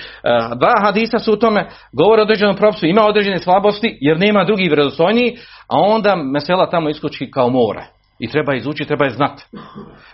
[0.56, 4.64] dva hadisa su u tome, govore o određenom propisu, ima određene slabosti, jer nema drugi
[4.64, 7.86] vjerodostojniji, a onda mesela tamo iskoči kao more.
[8.20, 9.44] I treba izučiti, treba je znati.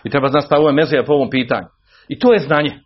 [0.04, 1.66] I treba znati stavove mezija po ovom pitanju.
[2.08, 2.80] I to je znanje.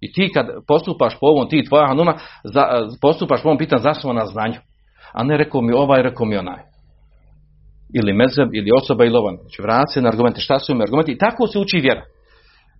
[0.00, 2.68] I ti kad postupaš po ovom, ti tvoja hanuma, za,
[3.00, 4.60] postupaš po ovom pitanju zasnovano na znanju.
[5.12, 6.77] A ne rekao mi ovaj, rekao mi onaj.
[7.94, 9.36] Ili mezeb, ili osoba, ili ovan.
[9.40, 11.12] Znači, vrati se na argumente, šta su im argumenti.
[11.12, 12.02] I tako se uči vjera.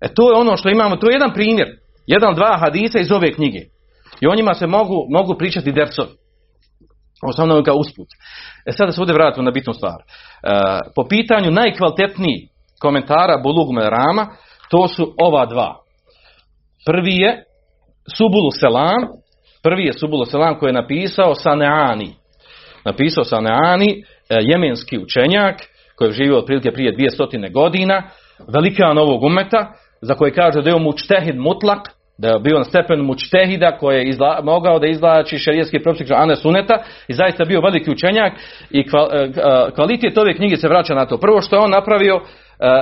[0.01, 1.69] E to je ono što imamo, to je jedan primjer,
[2.07, 3.61] jedan dva hadisa iz ove knjige.
[4.21, 6.09] I o njima se mogu, mogu pričati dercovi.
[7.37, 8.09] Samo ga usput.
[8.67, 9.95] E sada se ovdje vratimo na bitnu stvar.
[9.99, 10.05] E,
[10.97, 12.49] po pitanju najkvalitetnijih
[12.81, 14.27] komentara Bulug Rama,
[14.71, 15.75] to su ova dva.
[16.87, 17.45] Prvi je
[18.17, 19.09] Subulu Selam,
[19.63, 22.15] prvi je Subulu Selam koji je napisao Saneani.
[22.85, 25.57] Napisao Saneani, jemenski učenjak,
[25.97, 28.03] koji je živio otprilike prije 200 godina,
[28.55, 31.79] velikan ovog umeta, za koje kaže da je mučtehid mutlak,
[32.19, 36.37] da je bio na stepenu mučtehida koji je izla, mogao da izlači šerijetski propis Ane
[36.37, 38.33] Suneta i zaista bio veliki učenjak
[38.71, 39.31] i kval, e,
[39.75, 41.19] kvalitet ove knjige se vraća na to.
[41.19, 42.21] Prvo što je on napravio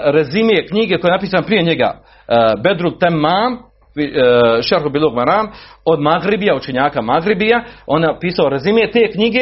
[0.04, 2.00] rezimije knjige koje je napisan prije njega
[2.62, 3.58] Bedru Temam
[4.62, 5.46] Šerhu Bilog Maram
[5.84, 9.40] od Magribija, učenjaka Magribija, on je pisao rezimije te knjige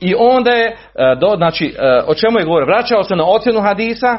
[0.00, 0.76] i onda je,
[1.20, 1.74] do, znači,
[2.06, 2.66] o čemu je govorio?
[2.66, 4.18] Vraćao se na ocjenu hadisa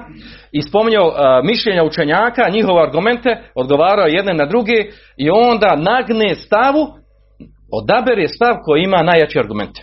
[0.51, 1.13] i spominjao
[1.43, 4.73] mišljenja učenjaka, njihove argumente, odgovarao jedne na druge
[5.17, 6.87] i onda nagne stavu,
[7.71, 9.81] odabere stav koji ima najjači argumente.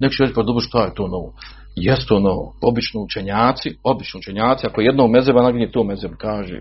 [0.00, 1.32] Neki će reći, pa dobro, što je to novo?
[1.76, 2.54] Jest to novo.
[2.62, 6.60] Obično učenjaci, obično učenjaci, ako jednog mezeba nagnje to mezeb, kaže,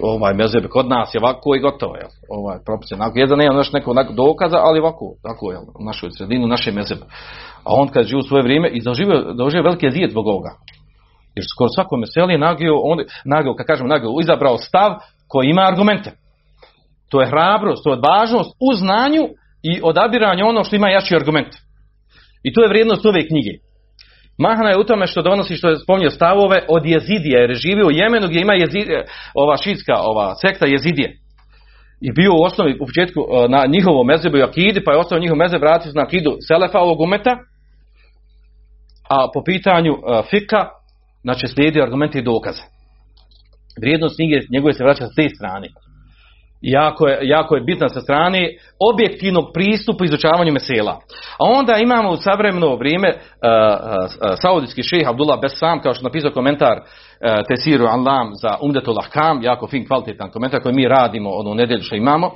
[0.00, 2.06] ovaj mezeb kod nas je ovako i gotovo je.
[2.28, 3.18] Ovaj propis onako.
[3.18, 7.00] Jedan nema još nekog dokaza, ali ovako, tako je u našoj sredinu, naše mezebe.
[7.64, 10.50] A on kad živi u svoje vrijeme i doživio, doživio veliki zijed zbog ovoga.
[11.34, 14.94] Jer skoro svako meseli nagio, on, nagio, kad kažem nagio, izabrao stav
[15.28, 16.10] koji ima argumente.
[17.10, 19.28] To je hrabrost, to je odvažnost u znanju
[19.62, 21.48] i odabiranju ono što ima jači argument.
[22.42, 23.69] I to je vrijednost ove knjige.
[24.40, 27.86] Mahana je u tome što donosi što je spominjao stavove od jezidija, jer je živio
[27.86, 28.88] u Jemenu gdje ima jezid,
[29.34, 31.16] ova šitska ova sekta jezidije.
[32.00, 35.36] I bio u osnovi u početku na njihovom mezebu i akidi, pa je ostao njihov
[35.36, 37.38] mezeb vratio na akidu Selefa ovog umeta,
[39.10, 40.68] a po pitanju uh, fika,
[41.22, 42.62] znači slijedi argumente i dokaze.
[43.80, 45.68] Vrijednost knjige njegove se vraća s te strane.
[46.60, 48.48] Jako je, jako je bitna sa strane
[48.92, 50.92] objektivnog pristupa izučavanju mesela.
[51.38, 56.30] A onda imamo u savremeno vrijeme uh, uh, saudijski šejh Abdullah Besam, kao što napisao
[56.30, 61.54] komentar uh, Tesiru Anlam za Umdetul Ahkam, jako fin kvalitetan komentar koji mi radimo onu
[61.54, 62.30] nedjelju što imamo,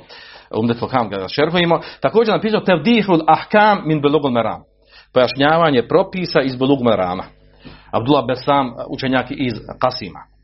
[0.59, 4.63] Umdetul Ahkam ga šerhujemo, također napisao Tevdihul Ahkam min Belugul Meram,
[5.13, 7.23] pojašnjavanje propisa iz Belugul Merama.
[7.91, 10.34] Abdullah Besam, učenjak iz Kasima.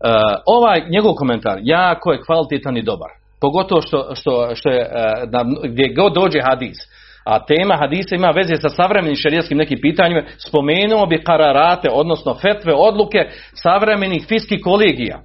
[0.00, 0.10] Uh,
[0.46, 3.10] ovaj njegov komentar jako je kvalitetan i dobar.
[3.40, 6.78] Pogotovo što, što, što je uh, da, gdje god dođe hadis.
[7.24, 10.22] A tema hadisa ima veze sa savremenim šerijskim nekim pitanjima.
[10.48, 13.18] Spomenuo bi kararate, odnosno fetve, odluke
[13.54, 15.20] savremenih fiskih kolegija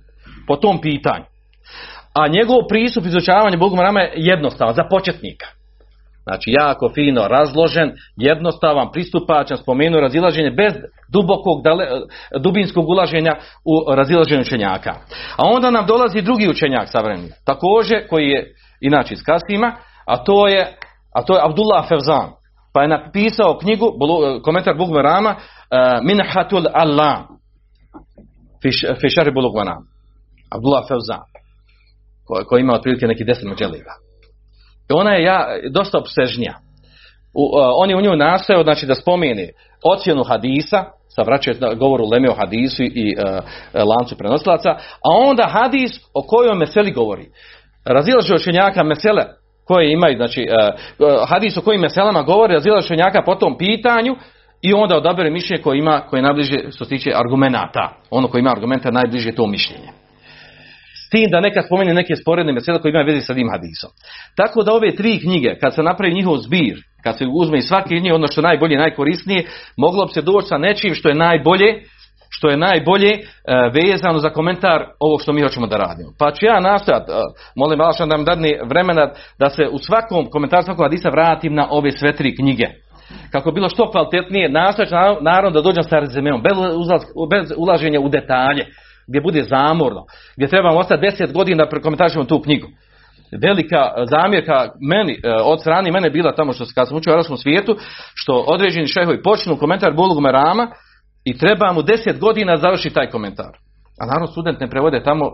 [0.48, 1.26] po tom pitanju.
[2.14, 5.46] A njegov pristup izučavanja Bogu Marama je jednostavan, za početnika.
[6.24, 10.74] Znači jako fino razložen, jednostavan, pristupačan, spomenuo razilaženje bez
[11.14, 11.86] dubokog, dale,
[12.40, 14.94] dubinskog ulaženja u razilaženje učenjaka.
[15.38, 20.48] A onda nam dolazi drugi učenjak savremeni, također koji je inače iz Kasima, a to
[20.48, 20.78] je,
[21.16, 22.30] a to je Abdullah Fevzan.
[22.74, 23.86] Pa je napisao knjigu,
[24.44, 25.38] komentar Bugmerama, uh,
[26.04, 27.18] Minhatul Allah,
[29.02, 29.82] Fišari Bulugvanam.
[30.56, 31.24] Abdullah Fevzan,
[32.26, 33.94] koji, koji ima otprilike neki deset međeliva.
[34.90, 36.54] Ona je ja, dosta obsežnija.
[37.34, 39.50] U, uh, on je u nju nastojao znači, da spomeni
[39.84, 40.84] ocjenu hadisa,
[41.16, 46.56] sa vraćaju govoru Leme o hadisu i uh, lancu prenosilaca, a onda hadis o kojoj
[46.56, 47.26] meseli govori.
[47.86, 49.24] Razilaže učenjaka mesele
[49.66, 50.48] koje imaju, znači
[51.00, 54.16] uh, hadis o kojim meselama govori, razilaže učenjaka po tom pitanju
[54.62, 57.94] i onda odabere mišljenje koje ima, koje je najbliže što se tiče argumenata.
[58.10, 60.03] Ono koji ima argumenta najbliže to mišljenje
[61.14, 63.90] tim da neka spomene neke sporedne mesele koje imaju veze sa tim hadisom.
[64.36, 68.00] Tako da ove tri knjige, kad se napravi njihov zbir, kad se uzme i svaki
[68.00, 69.46] njih ono što je najbolje, najkorisnije,
[69.78, 71.70] moglo bi se doći sa nečim što je najbolje,
[72.30, 73.20] što je najbolje e,
[73.74, 76.10] vezano za komentar ovog što mi hoćemo da radimo.
[76.20, 77.16] Pa ću ja nastojati, e,
[77.56, 79.10] molim vas da nam dadne vremena
[79.40, 82.68] da se u svakom komentaru svakog hadisa vratim na ove sve tri knjige.
[83.32, 86.42] Kako bilo što kvalitetnije, nastojati naravno da dođem sa rezimeom,
[87.32, 88.66] bez ulaženja u detalje
[89.08, 92.68] gdje bude zamorno, gdje trebamo ostati deset godina da prekomentarišemo tu knjigu.
[93.42, 97.38] Velika zamjerka meni, e, od strane mene bila tamo što kad sam učio u arabskom
[97.38, 97.76] svijetu,
[98.14, 100.68] što određeni šehovi počnu komentar Bulug Merama
[101.26, 103.58] i treba mu deset godina završi taj komentar.
[104.00, 105.26] A naravno student ne prevode tamo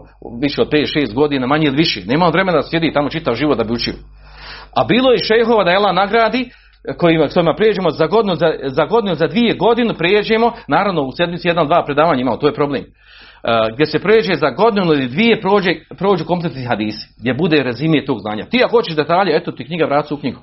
[0.41, 2.01] više od 5-6 godina, manje ili više.
[2.05, 3.93] Nema on vremena da sjedi tamo čitav život da bi učio.
[4.75, 6.49] A bilo je šehova da Ela nagradi,
[6.97, 11.47] kojima, kojima prijeđemo za godinu, za, za godinu, za dvije godine prijeđemo, naravno u sedmici
[11.47, 12.83] jedan, dva predavanja imao, to je problem.
[13.43, 18.05] Uh, gdje se pređe za godinu ili dvije prođe, prođu kompletni hadisi, gdje bude rezimije
[18.05, 18.45] tog znanja.
[18.45, 20.39] Ti ako hoćeš detalje, eto ti knjiga vraca u knjigu.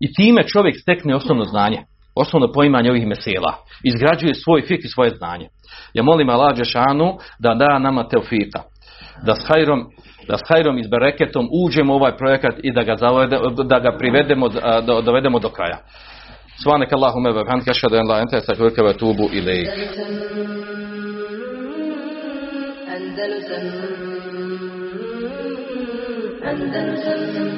[0.00, 1.78] I time čovjek stekne osnovno znanje,
[2.14, 3.54] osnovno poimanje ovih mesela.
[3.84, 5.48] Izgrađuje svoj fik i svoje znanje.
[5.94, 8.62] Ja molim Allah Đešanu da da nama teofita.
[9.26, 9.86] Da s hajrom,
[10.28, 12.94] da s hajrom i s bereketom uđemo u ovaj projekat i da ga,
[13.64, 15.78] da ga privedemo, da, dovedemo do kraja.
[16.62, 18.94] Svanek an la ilaha illa anta astaghfiruka wa
[23.00, 23.66] أندلسن
[26.50, 27.49] أندلسن